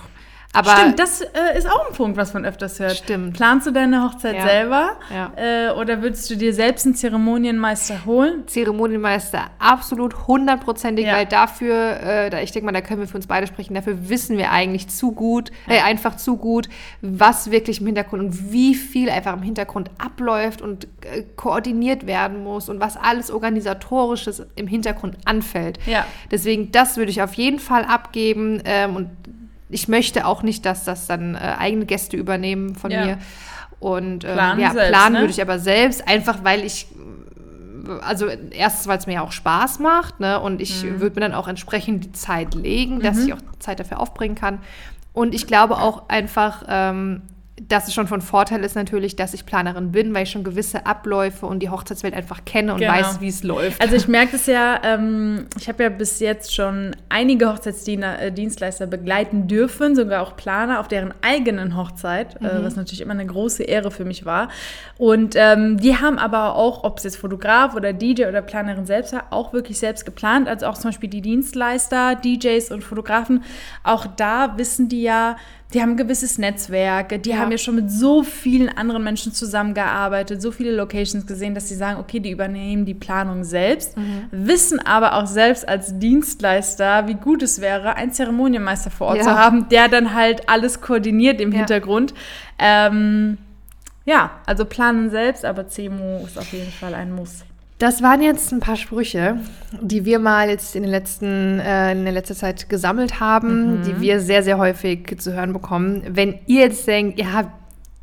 Aber 0.55 0.69
Stimmt, 0.77 0.99
das 0.99 1.21
äh, 1.21 1.57
ist 1.57 1.67
auch 1.67 1.87
ein 1.89 1.93
Punkt, 1.95 2.15
was 2.15 2.33
man 2.35 2.45
öfters 2.45 2.79
hört. 2.79 2.95
Stimmt. 2.95 3.33
Planst 3.35 3.65
du 3.65 3.71
deine 3.71 4.03
Hochzeit 4.03 4.35
Ja. 4.35 4.47
selber? 4.47 4.91
Ja. 5.11 5.31
Äh, 5.35 5.71
oder 5.71 6.03
würdest 6.03 6.29
du 6.29 6.35
dir 6.37 6.53
selbst 6.53 6.85
einen 6.85 6.93
Zeremonienmeister 6.93 8.05
holen? 8.05 8.43
Zeremonienmeister 8.47 9.45
absolut 9.57 10.27
hundertprozentig, 10.27 11.07
Ja. 11.07 11.15
weil 11.15 11.25
dafür, 11.25 11.99
äh, 12.01 12.29
da, 12.29 12.39
ich 12.39 12.51
denke 12.51 12.67
mal, 12.67 12.71
da 12.71 12.81
können 12.81 12.99
wir 12.99 13.07
für 13.07 13.17
uns 13.17 13.25
beide 13.25 13.47
sprechen, 13.47 13.73
dafür 13.73 14.09
wissen 14.09 14.37
wir 14.37 14.51
eigentlich 14.51 14.89
zu 14.89 15.11
gut, 15.11 15.51
äh, 15.67 15.79
einfach 15.81 16.17
zu 16.17 16.37
gut, 16.37 16.69
was 17.01 17.49
wirklich 17.49 17.79
im 17.81 17.87
Hintergrund 17.87 18.21
und 18.23 18.51
wie 18.51 18.75
viel 18.75 19.09
einfach 19.09 19.33
im 19.33 19.41
Hintergrund 19.41 19.89
abläuft 19.97 20.61
und 20.61 20.85
äh, 21.01 21.23
koordiniert 21.35 22.05
werden 22.05 22.43
muss 22.43 22.69
und 22.69 22.79
was 22.79 22.95
alles 22.95 23.31
organisatorisches 23.31 24.45
im 24.55 24.67
Hintergrund 24.67 25.17
anfällt. 25.25 25.79
Ja. 25.87 26.05
Deswegen, 26.29 26.71
das 26.71 26.95
würde 26.97 27.09
ich 27.09 27.23
auf 27.23 27.33
jeden 27.33 27.57
Fall 27.57 27.85
abgeben 27.85 28.61
ähm, 28.65 28.95
und 28.95 29.09
ich 29.73 29.87
möchte 29.87 30.25
auch 30.25 30.43
nicht, 30.43 30.65
dass 30.65 30.83
das 30.85 31.07
dann 31.07 31.35
äh, 31.35 31.39
eigene 31.57 31.85
Gäste 31.85 32.17
übernehmen 32.17 32.75
von 32.75 32.91
Ja. 32.91 33.05
mir. 33.05 33.17
Und 33.79 34.23
ähm, 34.23 34.31
Planen 34.33 34.59
ja, 34.61 34.71
selbst, 34.71 34.89
planen 34.89 35.13
ne? 35.15 35.19
würde 35.19 35.31
ich 35.31 35.41
aber 35.41 35.59
selbst, 35.59 36.07
einfach 36.07 36.43
weil 36.43 36.63
ich 36.63 36.87
also 38.01 38.27
erstens, 38.27 38.87
weil 38.87 38.97
es 38.97 39.07
mir 39.07 39.15
ja 39.15 39.21
auch 39.23 39.33
Spaß 39.33 39.79
macht, 39.79 40.21
ne? 40.21 40.39
Und 40.39 40.61
ich 40.61 40.83
Mhm. 40.85 41.01
würde 41.01 41.15
mir 41.15 41.21
dann 41.27 41.33
auch 41.33 41.49
entsprechend 41.49 42.05
die 42.05 42.11
Zeit 42.13 42.55
legen, 42.55 43.01
dass 43.01 43.25
ich 43.25 43.33
auch 43.33 43.39
Zeit 43.59 43.79
dafür 43.79 43.99
aufbringen 43.99 44.35
kann. 44.35 44.59
Und 45.11 45.35
ich 45.35 45.47
glaube 45.47 45.77
auch 45.77 46.07
einfach, 46.07 46.63
ähm, 46.69 47.23
dass 47.61 47.87
es 47.87 47.93
schon 47.93 48.07
von 48.07 48.21
Vorteil 48.21 48.63
ist 48.63 48.75
natürlich, 48.75 49.15
dass 49.15 49.35
ich 49.35 49.45
Planerin 49.45 49.91
bin, 49.91 50.11
weil 50.15 50.23
ich 50.23 50.31
schon 50.31 50.43
gewisse 50.43 50.87
Abläufe 50.87 51.45
und 51.45 51.59
die 51.59 51.69
Hochzeitswelt 51.69 52.15
einfach 52.15 52.45
kenne 52.45 52.73
und 52.73 52.79
Genau. 52.79 52.93
weiß, 52.93 53.21
wie 53.21 53.27
es 53.27 53.43
läuft. 53.43 53.79
Also 53.79 53.95
ich 53.95 54.07
merke 54.07 54.31
das 54.31 54.47
ja, 54.47 54.81
ähm, 54.83 55.45
ich 55.59 55.67
habe 55.69 55.83
ja 55.83 55.89
bis 55.89 56.19
jetzt 56.19 56.53
schon 56.55 56.95
einige 57.09 57.47
Hochzeitsdienstleister 57.49 58.87
begleiten 58.87 59.47
dürfen, 59.47 59.95
sogar 59.95 60.23
auch 60.23 60.35
Planer 60.35 60.79
auf 60.79 60.87
deren 60.87 61.13
eigenen 61.21 61.77
Hochzeit, 61.77 62.41
äh, 62.41 62.63
was 62.63 62.75
natürlich 62.75 63.01
immer 63.01 63.13
eine 63.13 63.25
große 63.27 63.61
Ehre 63.61 63.91
für 63.91 64.03
mich 64.03 64.25
war. 64.25 64.49
Und 64.97 65.35
ähm, 65.37 65.77
die 65.79 65.95
haben 65.97 66.17
aber 66.17 66.55
auch, 66.55 66.83
ob 66.83 66.97
es 66.97 67.03
jetzt 67.03 67.17
Fotograf 67.17 67.75
oder 67.75 67.93
DJ 67.93 68.25
oder 68.25 68.41
Planerin 68.41 68.87
selbst 68.87 69.13
war, 69.13 69.25
auch 69.29 69.53
wirklich 69.53 69.77
selbst 69.77 70.05
geplant. 70.05 70.47
Also 70.47 70.65
auch 70.65 70.77
zum 70.77 70.89
Beispiel 70.89 71.09
die 71.09 71.21
Dienstleister, 71.21 72.15
DJs 72.15 72.71
und 72.71 72.83
Fotografen, 72.83 73.43
auch 73.83 74.07
da 74.07 74.57
wissen 74.57 74.89
die 74.89 75.03
ja, 75.03 75.35
die 75.73 75.81
haben 75.81 75.91
ein 75.91 75.97
gewisses 75.97 76.37
Netzwerk, 76.37 77.21
die 77.23 77.31
Ja. 77.31 77.37
haben 77.37 77.51
ja 77.51 77.57
schon 77.57 77.75
mit 77.75 77.89
so 77.91 78.21
vielen 78.23 78.69
anderen 78.69 79.03
Menschen 79.03 79.33
zusammengearbeitet, 79.33 80.41
so 80.41 80.51
viele 80.51 80.71
Locations 80.71 81.25
gesehen, 81.25 81.55
dass 81.55 81.67
sie 81.69 81.75
sagen, 81.75 81.99
okay, 81.99 82.19
die 82.19 82.29
übernehmen 82.31 82.85
die 82.85 82.93
Planung 82.93 83.43
selbst, 83.43 83.95
wissen 84.31 84.79
aber 84.79 85.13
auch 85.15 85.25
selbst 85.25 85.67
als 85.67 85.97
Dienstleister, 85.99 87.07
wie 87.07 87.15
gut 87.15 87.41
es 87.43 87.59
wäre, 87.61 87.95
einen 87.95 88.11
Zeremonienmeister 88.11 88.91
vor 88.91 89.07
Ort 89.07 89.17
Ja. 89.17 89.23
zu 89.23 89.35
haben, 89.35 89.67
der 89.69 89.87
dann 89.87 90.13
halt 90.13 90.47
alles 90.47 90.79
koordiniert 90.81 91.41
im 91.41 91.51
Ja. 91.51 91.59
Hintergrund. 91.59 92.13
Ähm, 92.59 93.37
ja, 94.05 94.31
also 94.45 94.65
planen 94.65 95.09
selbst, 95.09 95.45
aber 95.45 95.67
CMO 95.67 96.23
ist 96.25 96.37
auf 96.37 96.51
jeden 96.53 96.71
Fall 96.71 96.93
ein 96.93 97.11
Muss. 97.13 97.45
Das 97.79 98.01
waren 98.01 98.21
jetzt 98.21 98.51
ein 98.51 98.59
paar 98.59 98.77
Sprüche, 98.77 99.37
die 99.81 100.05
wir 100.05 100.19
mal 100.19 100.49
jetzt 100.49 100.75
in, 100.75 100.83
den 100.83 100.91
letzten, 100.91 101.59
äh, 101.59 101.91
in 101.91 102.03
der 102.03 102.13
letzten 102.13 102.35
Zeit 102.35 102.69
gesammelt 102.69 103.19
haben, 103.19 103.81
die 103.83 103.99
wir 103.99 104.19
sehr, 104.19 104.43
sehr 104.43 104.57
häufig 104.57 105.19
zu 105.19 105.33
hören 105.33 105.53
bekommen. 105.53 106.03
Wenn 106.07 106.39
ihr 106.45 106.61
jetzt 106.61 106.87
denkt, 106.87 107.19
ihr 107.19 107.33
habt 107.33 107.51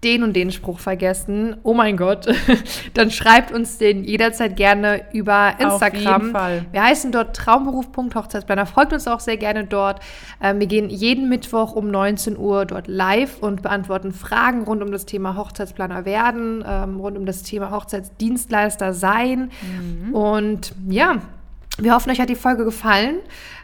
den 0.03 0.23
und 0.23 0.35
den 0.35 0.51
Spruch 0.51 0.79
vergessen, 0.79 1.57
oh 1.63 1.75
mein 1.75 1.97
Gott, 1.97 2.27
dann 2.95 3.11
schreibt 3.11 3.53
uns 3.53 3.77
den 3.79 4.03
jederzeit 4.05 4.57
gerne 4.57 5.03
über 5.13 5.55
Instagram. 5.59 6.23
jeden 6.23 6.33
Fall. 6.33 6.67
Wir 6.73 6.83
heißen 6.83 7.13
dort 7.13 7.37
traumberuf.hochzeitsplaner. 7.37 8.65
Folgt 8.67 8.93
uns 8.93 9.07
auch 9.07 9.21
sehr 9.21 9.37
gerne 9.37 9.65
dort. 9.65 10.01
Ähm, 10.43 10.59
wir 10.59 10.67
gehen 10.67 10.89
jeden 10.89 11.29
Mittwoch 11.29 11.73
um 11.73 11.91
19 11.91 12.39
Uhr 12.39 12.65
dort 12.65 12.89
live 12.89 13.39
und 13.41 13.63
beantworten 13.63 14.13
Fragen 14.13 14.63
rund 14.65 14.83
um 14.83 14.91
das 14.91 15.05
Thema 15.05 15.37
Hochzeitsplaner 15.37 16.05
werden, 16.05 16.65
ähm, 16.67 16.99
rund 16.99 17.19
um 17.19 17.27
das 17.27 17.43
Thema 17.43 17.71
Hochzeitsdienstleister 17.71 18.95
sein. 18.95 19.51
Und 20.13 20.75
ja, 20.89 21.17
wir 21.79 21.95
hoffen, 21.95 22.11
euch 22.11 22.21
hat 22.21 22.29
die 22.29 22.35
Folge 22.35 22.65
gefallen. 22.65 23.17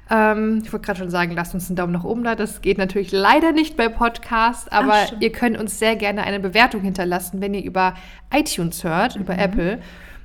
Ähm, 0.08 0.62
ich 0.64 0.72
wollte 0.72 0.86
gerade 0.86 0.98
schon 1.00 1.10
sagen, 1.10 1.32
lasst 1.32 1.54
uns 1.54 1.68
einen 1.68 1.76
Daumen 1.76 1.92
nach 1.92 2.04
oben 2.04 2.22
da. 2.22 2.34
Das 2.36 2.62
geht 2.62 2.78
natürlich 2.78 3.12
leider 3.12 3.52
nicht 3.52 3.76
bei 3.76 3.88
Podcast, 3.88 4.72
aber 4.72 4.94
Ach, 4.94 5.12
ihr 5.20 5.32
könnt 5.32 5.58
uns 5.58 5.78
sehr 5.78 5.96
gerne 5.96 6.22
eine 6.22 6.40
Bewertung 6.40 6.82
hinterlassen, 6.82 7.40
wenn 7.40 7.54
ihr 7.54 7.64
über 7.64 7.94
iTunes 8.32 8.84
hört, 8.84 9.16
über 9.16 9.36
Apple. 9.36 9.80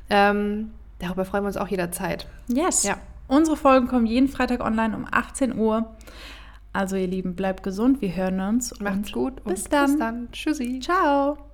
Ähm, 0.10 0.72
darüber 1.00 1.26
freuen 1.26 1.44
wir 1.44 1.48
uns 1.48 1.58
auch 1.58 1.68
jederzeit. 1.68 2.28
Yes. 2.48 2.84
Ja. 2.84 2.98
Unsere 3.28 3.56
Folgen 3.56 3.88
kommen 3.88 4.06
jeden 4.06 4.28
Freitag 4.28 4.60
online 4.60 4.96
um 4.96 5.08
18 5.10 5.58
Uhr. 5.58 5.96
Also 6.74 6.96
ihr 6.96 7.08
Lieben, 7.08 7.36
bleibt 7.36 7.64
gesund, 7.64 8.02
wir 8.02 8.16
hören 8.16 8.40
uns. 8.40 8.80
Macht's 8.80 9.12
gut 9.12 9.42
und 9.46 9.54
bis 9.54 9.64
dann. 9.66 9.86
Bis 9.88 10.00
dann. 10.00 10.32
Tschüssi. 10.32 10.80
Ciao. 10.82 11.51